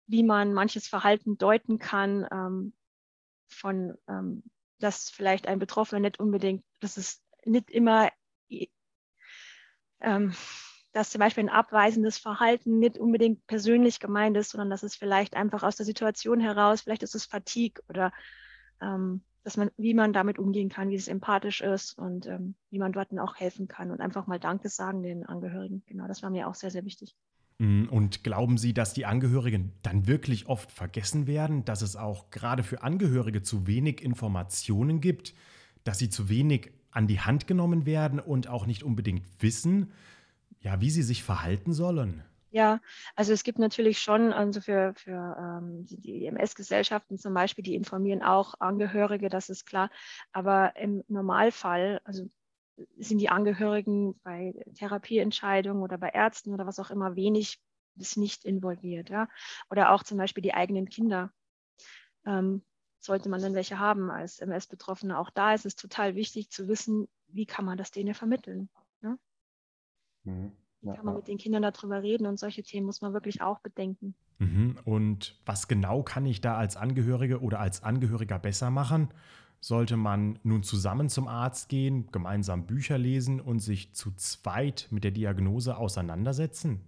wie 0.07 0.23
man 0.23 0.53
manches 0.55 0.87
Verhalten 0.87 1.39
deuten 1.39 1.79
kann 1.79 2.27
ähm, 2.31 2.73
von 3.49 3.97
dass 4.79 5.09
vielleicht 5.09 5.49
ein 5.49 5.59
Betroffener 5.59 6.01
nicht 6.01 6.21
unbedingt, 6.21 6.65
dass 6.81 6.97
es 6.97 7.23
nicht 7.45 7.71
immer, 7.71 8.11
dass 10.93 11.11
zum 11.11 11.19
Beispiel 11.19 11.45
ein 11.45 11.51
abweisendes 11.51 12.19
Verhalten 12.19 12.79
nicht 12.79 12.99
unbedingt 12.99 13.47
persönlich 13.47 13.99
gemeint 13.99 14.37
ist, 14.37 14.51
sondern 14.51 14.71
dass 14.71 14.83
es 14.83 14.95
vielleicht 14.95 15.35
einfach 15.35 15.63
aus 15.63 15.77
der 15.77 15.87
Situation 15.87 16.41
heraus, 16.41 16.83
vielleicht 16.83 17.03
ist 17.03 17.15
es 17.15 17.25
Fatigue 17.25 17.83
oder 17.89 18.13
ähm, 18.85 19.23
dass 19.43 19.57
man, 19.57 19.71
wie 19.77 19.95
man 19.95 20.13
damit 20.13 20.39
umgehen 20.39 20.69
kann, 20.69 20.91
wie 20.91 20.95
es 20.95 21.09
empathisch 21.09 21.61
ist 21.61 21.99
und 21.99 22.27
ähm, 22.27 22.55
wie 22.71 22.79
man 22.79 22.93
dort 22.93 23.17
auch 23.19 23.37
helfen 23.37 23.69
kann 23.69 23.91
und 23.91 24.01
einfach 24.01 24.27
mal 24.27 24.41
Danke 24.41 24.69
sagen 24.69 25.03
den 25.03 25.25
Angehörigen. 25.25 25.83
Genau, 25.87 26.09
das 26.09 26.23
war 26.23 26.31
mir 26.31 26.49
auch 26.49 26.55
sehr, 26.55 26.71
sehr 26.71 26.85
wichtig. 26.85 27.15
Mm, 27.59 27.85
und 27.91 28.25
glauben 28.25 28.57
Sie, 28.57 28.73
dass 28.73 28.95
die 28.95 29.07
Angehörigen 29.07 29.73
dann 29.83 30.07
wirklich 30.07 30.47
oft 30.47 30.73
vergessen 30.73 31.27
werden, 31.27 31.65
dass 31.65 31.83
es 31.83 31.95
auch 31.95 32.31
gerade 32.31 32.63
für 32.63 32.83
Angehörige 32.83 33.43
zu 33.43 33.67
wenig 33.67 34.03
Informationen 34.03 35.01
gibt, 35.01 35.35
dass 35.85 35.99
sie 35.99 36.09
zu 36.09 36.29
wenig 36.31 36.73
an 36.91 37.07
die 37.07 37.21
Hand 37.21 37.47
genommen 37.47 37.87
werden 37.87 38.21
und 38.21 38.49
auch 38.49 38.67
nicht 38.67 38.83
unbedingt 38.83 39.25
wissen, 39.41 39.93
ja, 40.61 40.81
wie 40.81 40.91
sie 40.91 41.03
sich 41.03 41.23
verhalten 41.23 41.75
sollen? 41.75 42.23
Ja, 42.55 42.81
also 43.17 43.33
es 43.33 43.43
gibt 43.43 43.59
natürlich 43.59 43.99
schon, 43.99 44.33
also 44.33 44.61
für, 44.61 44.95
für 44.95 45.37
ähm, 45.37 45.87
die 45.87 46.25
EMS-Gesellschaften 46.27 47.19
zum 47.19 47.35
Beispiel, 47.35 47.65
die 47.65 47.75
informieren 47.75 48.23
auch 48.23 48.55
Angehörige, 48.61 49.29
das 49.29 49.49
ist 49.49 49.67
klar. 49.67 49.91
Aber 50.31 50.77
im 50.77 51.03
Normalfall, 51.09 52.01
also 52.05 52.31
sind 52.97 53.19
die 53.19 53.29
Angehörigen 53.29 54.21
bei 54.23 54.55
Therapieentscheidungen 54.77 55.83
oder 55.83 55.99
bei 55.99 56.11
Ärzten 56.11 56.55
oder 56.55 56.65
was 56.65 56.79
auch 56.79 56.93
immer 56.93 57.17
wenig 57.17 57.61
bis 57.97 58.17
nicht 58.17 58.45
involviert. 58.45 59.11
Ja? 59.11 59.27
Oder 59.69 59.91
auch 59.91 60.05
zum 60.05 60.19
Beispiel 60.19 60.43
die 60.45 60.55
eigenen 60.55 60.89
Kinder. 60.89 61.33
Ähm, 62.25 62.65
sollte 63.01 63.29
man 63.29 63.43
dann 63.43 63.55
welche 63.55 63.81
haben 63.81 64.13
als 64.13 64.39
MS-Betroffene. 64.39 65.19
Auch 65.19 65.31
da 65.31 65.55
ist 65.55 65.67
es 65.67 65.75
total 65.75 66.15
wichtig 66.15 66.51
zu 66.51 66.69
wissen, 66.69 67.09
wie 67.27 67.47
kann 67.47 67.65
man 67.65 67.79
das 67.79 67.91
denen 67.91 68.15
vermitteln. 68.15 68.69
Ja? 69.03 69.19
Mhm. 70.23 70.64
Wie 70.85 70.97
kann 70.97 71.05
man 71.07 71.17
mit 71.17 71.29
den 71.29 71.39
Kindern 71.39 71.63
darüber 71.63 72.03
reden 72.03 72.27
und 72.27 72.39
solche 72.39 72.63
Themen 72.63 72.87
muss 72.87 73.01
man 73.01 73.13
wirklich 73.13 73.41
auch 73.41 73.61
bedenken. 73.61 74.15
Mhm. 74.39 74.77
Und 74.85 75.41
was 75.47 75.69
genau 75.69 76.03
kann 76.03 76.27
ich 76.27 76.41
da 76.41 76.57
als 76.57 76.77
Angehörige 76.77 77.41
oder 77.41 77.61
als 77.61 77.83
Angehöriger 77.83 78.39
besser 78.39 78.71
machen? 78.71 79.09
Sollte 79.61 79.97
man 79.97 80.39
nun 80.43 80.63
zusammen 80.63 81.09
zum 81.09 81.27
Arzt 81.27 81.71
gehen, 81.71 82.11
gemeinsam 82.13 82.67
Bücher 82.67 82.99
lesen 82.99 83.41
und 83.41 83.61
sich 83.61 83.95
zu 83.95 84.15
zweit 84.15 84.89
mit 84.91 85.05
der 85.05 85.11
Diagnose 85.11 85.79
auseinandersetzen? 85.79 86.81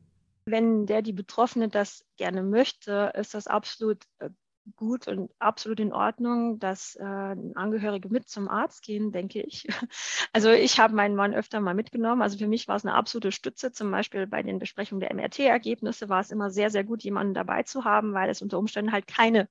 Wenn 0.45 0.87
der 0.87 1.03
die 1.03 1.15
Betroffene 1.15 1.69
das 1.69 2.05
gerne 2.17 2.43
möchte, 2.43 3.13
ist 3.17 3.35
das 3.35 3.47
absolut 3.47 4.05
äh, 4.19 4.31
gut 4.75 5.07
und 5.07 5.31
absolut 5.39 5.79
in 5.79 5.93
Ordnung, 5.93 6.59
dass 6.59 6.97
äh, 6.97 7.03
Angehörige 7.03 8.09
mit 8.09 8.29
zum 8.29 8.49
Arzt 8.49 8.83
gehen, 8.83 9.13
denke 9.13 9.41
ich. 9.43 9.67
Also 10.33 10.51
ich 10.51 10.79
habe 10.79 10.95
meinen 10.95 11.15
Mann 11.15 11.35
öfter 11.35 11.61
mal 11.61 11.75
mitgenommen. 11.75 12.21
Also 12.21 12.37
für 12.37 12.47
mich 12.47 12.69
war 12.69 12.77
es 12.77 12.85
eine 12.85 12.95
absolute 12.95 13.33
Stütze. 13.33 13.73
Zum 13.73 13.91
Beispiel 13.91 14.27
bei 14.27 14.43
den 14.43 14.59
Besprechungen 14.59 15.01
der 15.01 15.15
MRT-Ergebnisse 15.15 16.09
war 16.11 16.21
es 16.21 16.31
immer 16.31 16.51
sehr, 16.51 16.71
sehr 16.71 16.85
gut, 16.85 17.03
jemanden 17.05 17.33
dabei 17.33 17.63
zu 17.63 17.85
haben, 17.85 18.13
weil 18.13 18.29
es 18.29 18.43
unter 18.43 18.59
Umständen 18.59 18.93
halt 18.93 19.07
keine 19.07 19.49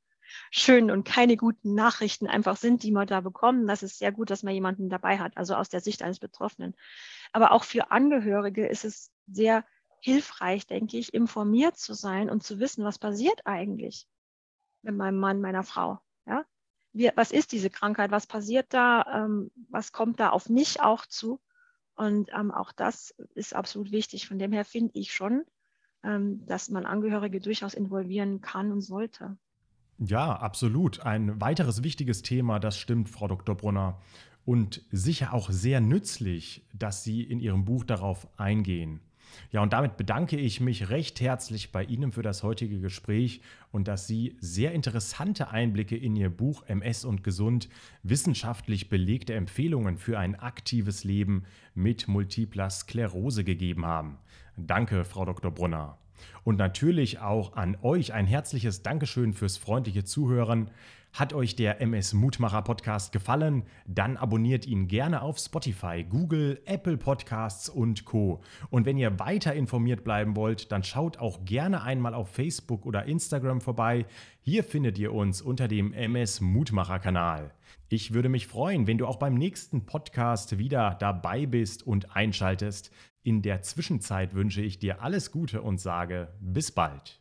schönen 0.52 0.92
und 0.92 1.04
keine 1.06 1.38
guten 1.38 1.74
Nachrichten 1.74 2.28
einfach 2.28 2.58
sind, 2.58 2.84
die 2.84 2.92
man 2.92 3.08
da 3.08 3.22
bekommen. 3.22 3.68
Das 3.68 3.84
ist 3.84 3.98
sehr 3.98 4.12
gut, 4.12 4.30
dass 4.30 4.44
man 4.44 4.54
jemanden 4.54 4.90
dabei 4.90 5.18
hat, 5.18 5.38
also 5.38 5.56
aus 5.56 5.70
der 5.70 5.80
Sicht 5.82 6.04
eines 6.04 6.20
Betroffenen. 6.20 6.76
Aber 7.32 7.52
auch 7.52 7.64
für 7.64 7.92
Angehörige 7.92 8.68
ist 8.68 8.86
es 8.86 9.12
sehr 9.28 9.66
hilfreich, 10.02 10.68
denke 10.68 10.98
ich, 10.98 11.14
informiert 11.14 11.78
zu 11.78 11.94
sein 11.94 12.30
und 12.30 12.44
zu 12.44 12.60
wissen, 12.60 12.84
was 12.84 13.00
passiert 13.00 13.42
eigentlich 13.46 14.08
mit 14.86 14.96
meinem 14.96 15.20
Mann, 15.20 15.42
meiner 15.42 15.64
Frau. 15.64 16.00
Ja? 16.26 16.46
Wie, 16.94 17.12
was 17.16 17.32
ist 17.32 17.52
diese 17.52 17.70
Krankheit? 17.70 18.12
Was 18.12 18.28
passiert 18.28 18.68
da? 18.70 19.26
Ähm, 19.26 19.52
was 19.70 19.92
kommt 19.92 20.20
da 20.20 20.30
auf 20.30 20.50
mich 20.50 20.82
auch 20.82 21.06
zu? 21.06 21.42
Und 21.96 22.30
ähm, 22.38 22.52
auch 22.52 22.72
das 22.72 23.16
ist 23.34 23.56
absolut 23.56 23.92
wichtig. 23.92 24.28
Von 24.28 24.40
dem 24.40 24.52
her 24.52 24.66
finde 24.66 24.98
ich 25.00 25.14
schon, 25.14 25.44
ähm, 26.04 26.46
dass 26.46 26.70
man 26.70 26.86
Angehörige 26.86 27.40
durchaus 27.40 27.74
involvieren 27.74 28.42
kann 28.42 28.72
und 28.72 28.82
sollte. 28.82 29.38
Ja, 29.98 30.36
absolut. 30.36 31.02
Ein 31.02 31.40
weiteres 31.40 31.84
wichtiges 31.84 32.22
Thema, 32.22 32.60
das 32.60 32.78
stimmt, 32.78 33.10
Frau 33.10 33.28
Dr. 33.28 33.56
Brunner. 33.56 34.02
Und 34.44 34.84
sicher 34.92 35.34
auch 35.34 35.50
sehr 35.50 35.82
nützlich, 35.82 36.68
dass 36.74 37.04
Sie 37.04 37.24
in 37.24 37.40
Ihrem 37.40 37.66
Buch 37.66 37.84
darauf 37.84 38.28
eingehen. 38.38 39.00
Ja, 39.52 39.62
und 39.62 39.74
damit 39.74 39.98
bedanke 39.98 40.38
ich 40.38 40.60
mich 40.62 40.90
recht 40.90 41.22
herzlich 41.22 41.72
bei 41.72 41.84
Ihnen 41.84 42.12
für 42.12 42.22
das 42.22 42.44
heutige 42.44 42.80
Gespräch 42.80 43.42
und 43.72 43.88
dass 43.88 44.08
Sie 44.08 44.36
sehr 44.40 44.74
interessante 44.74 45.50
Einblicke 45.50 45.98
in 45.98 46.16
Ihr 46.16 46.30
Buch 46.30 46.64
MS 46.68 47.06
und 47.06 47.24
Gesund, 47.24 47.70
wissenschaftlich 48.04 48.90
belegte 48.90 49.34
Empfehlungen 49.34 49.98
für 49.98 50.20
ein 50.20 50.36
aktives 50.36 51.04
Leben 51.04 51.44
mit 51.74 52.08
multipler 52.08 52.70
Sklerose 52.70 53.44
gegeben 53.44 53.86
haben. 53.86 54.18
Danke, 54.58 55.04
Frau 55.04 55.26
Dr. 55.26 55.52
Brunner. 55.52 55.98
Und 56.44 56.58
natürlich 56.58 57.20
auch 57.20 57.56
an 57.56 57.78
euch 57.82 58.14
ein 58.14 58.26
herzliches 58.26 58.84
Dankeschön 58.84 59.34
fürs 59.34 59.58
freundliche 59.58 60.04
Zuhören. 60.04 60.70
Hat 61.16 61.32
euch 61.32 61.56
der 61.56 61.80
MS 61.80 62.14
Mutmacher 62.14 62.62
Podcast 62.62 63.14
gefallen? 63.14 63.64
Dann 63.88 64.18
abonniert 64.18 64.68
ihn 64.68 64.90
gerne 64.90 65.22
auf 65.22 65.38
Spotify, 65.40 66.04
Google, 66.04 66.62
Apple 66.66 66.98
Podcasts 66.98 67.70
und 67.70 68.04
Co. 68.04 68.42
Und 68.70 68.86
wenn 68.86 68.98
ihr 68.98 69.18
weiter 69.18 69.54
informiert 69.54 70.04
bleiben 70.04 70.36
wollt, 70.36 70.74
dann 70.74 70.84
schaut 70.84 71.18
auch 71.18 71.46
gerne 71.46 71.84
einmal 71.84 72.14
auf 72.14 72.28
Facebook 72.28 72.86
oder 72.86 73.06
Instagram 73.06 73.62
vorbei. 73.62 74.06
Hier 74.42 74.66
findet 74.66 74.98
ihr 74.98 75.14
uns 75.14 75.42
unter 75.42 75.70
dem 75.70 75.94
MS 75.94 76.42
Mutmacher 76.42 77.00
Kanal. 77.00 77.54
Ich 77.88 78.14
würde 78.14 78.28
mich 78.28 78.48
freuen, 78.48 78.86
wenn 78.86 78.98
du 78.98 79.08
auch 79.08 79.18
beim 79.18 79.36
nächsten 79.36 79.86
Podcast 79.86 80.58
wieder 80.58 80.98
dabei 81.00 81.46
bist 81.46 81.88
und 81.88 82.14
einschaltest. 82.14 82.92
In 83.26 83.42
der 83.42 83.64
Zwischenzeit 83.64 84.36
wünsche 84.36 84.62
ich 84.62 84.78
dir 84.78 85.02
alles 85.02 85.32
Gute 85.32 85.64
und 85.64 85.80
sage 85.80 86.28
bis 86.42 86.72
bald. 86.72 87.20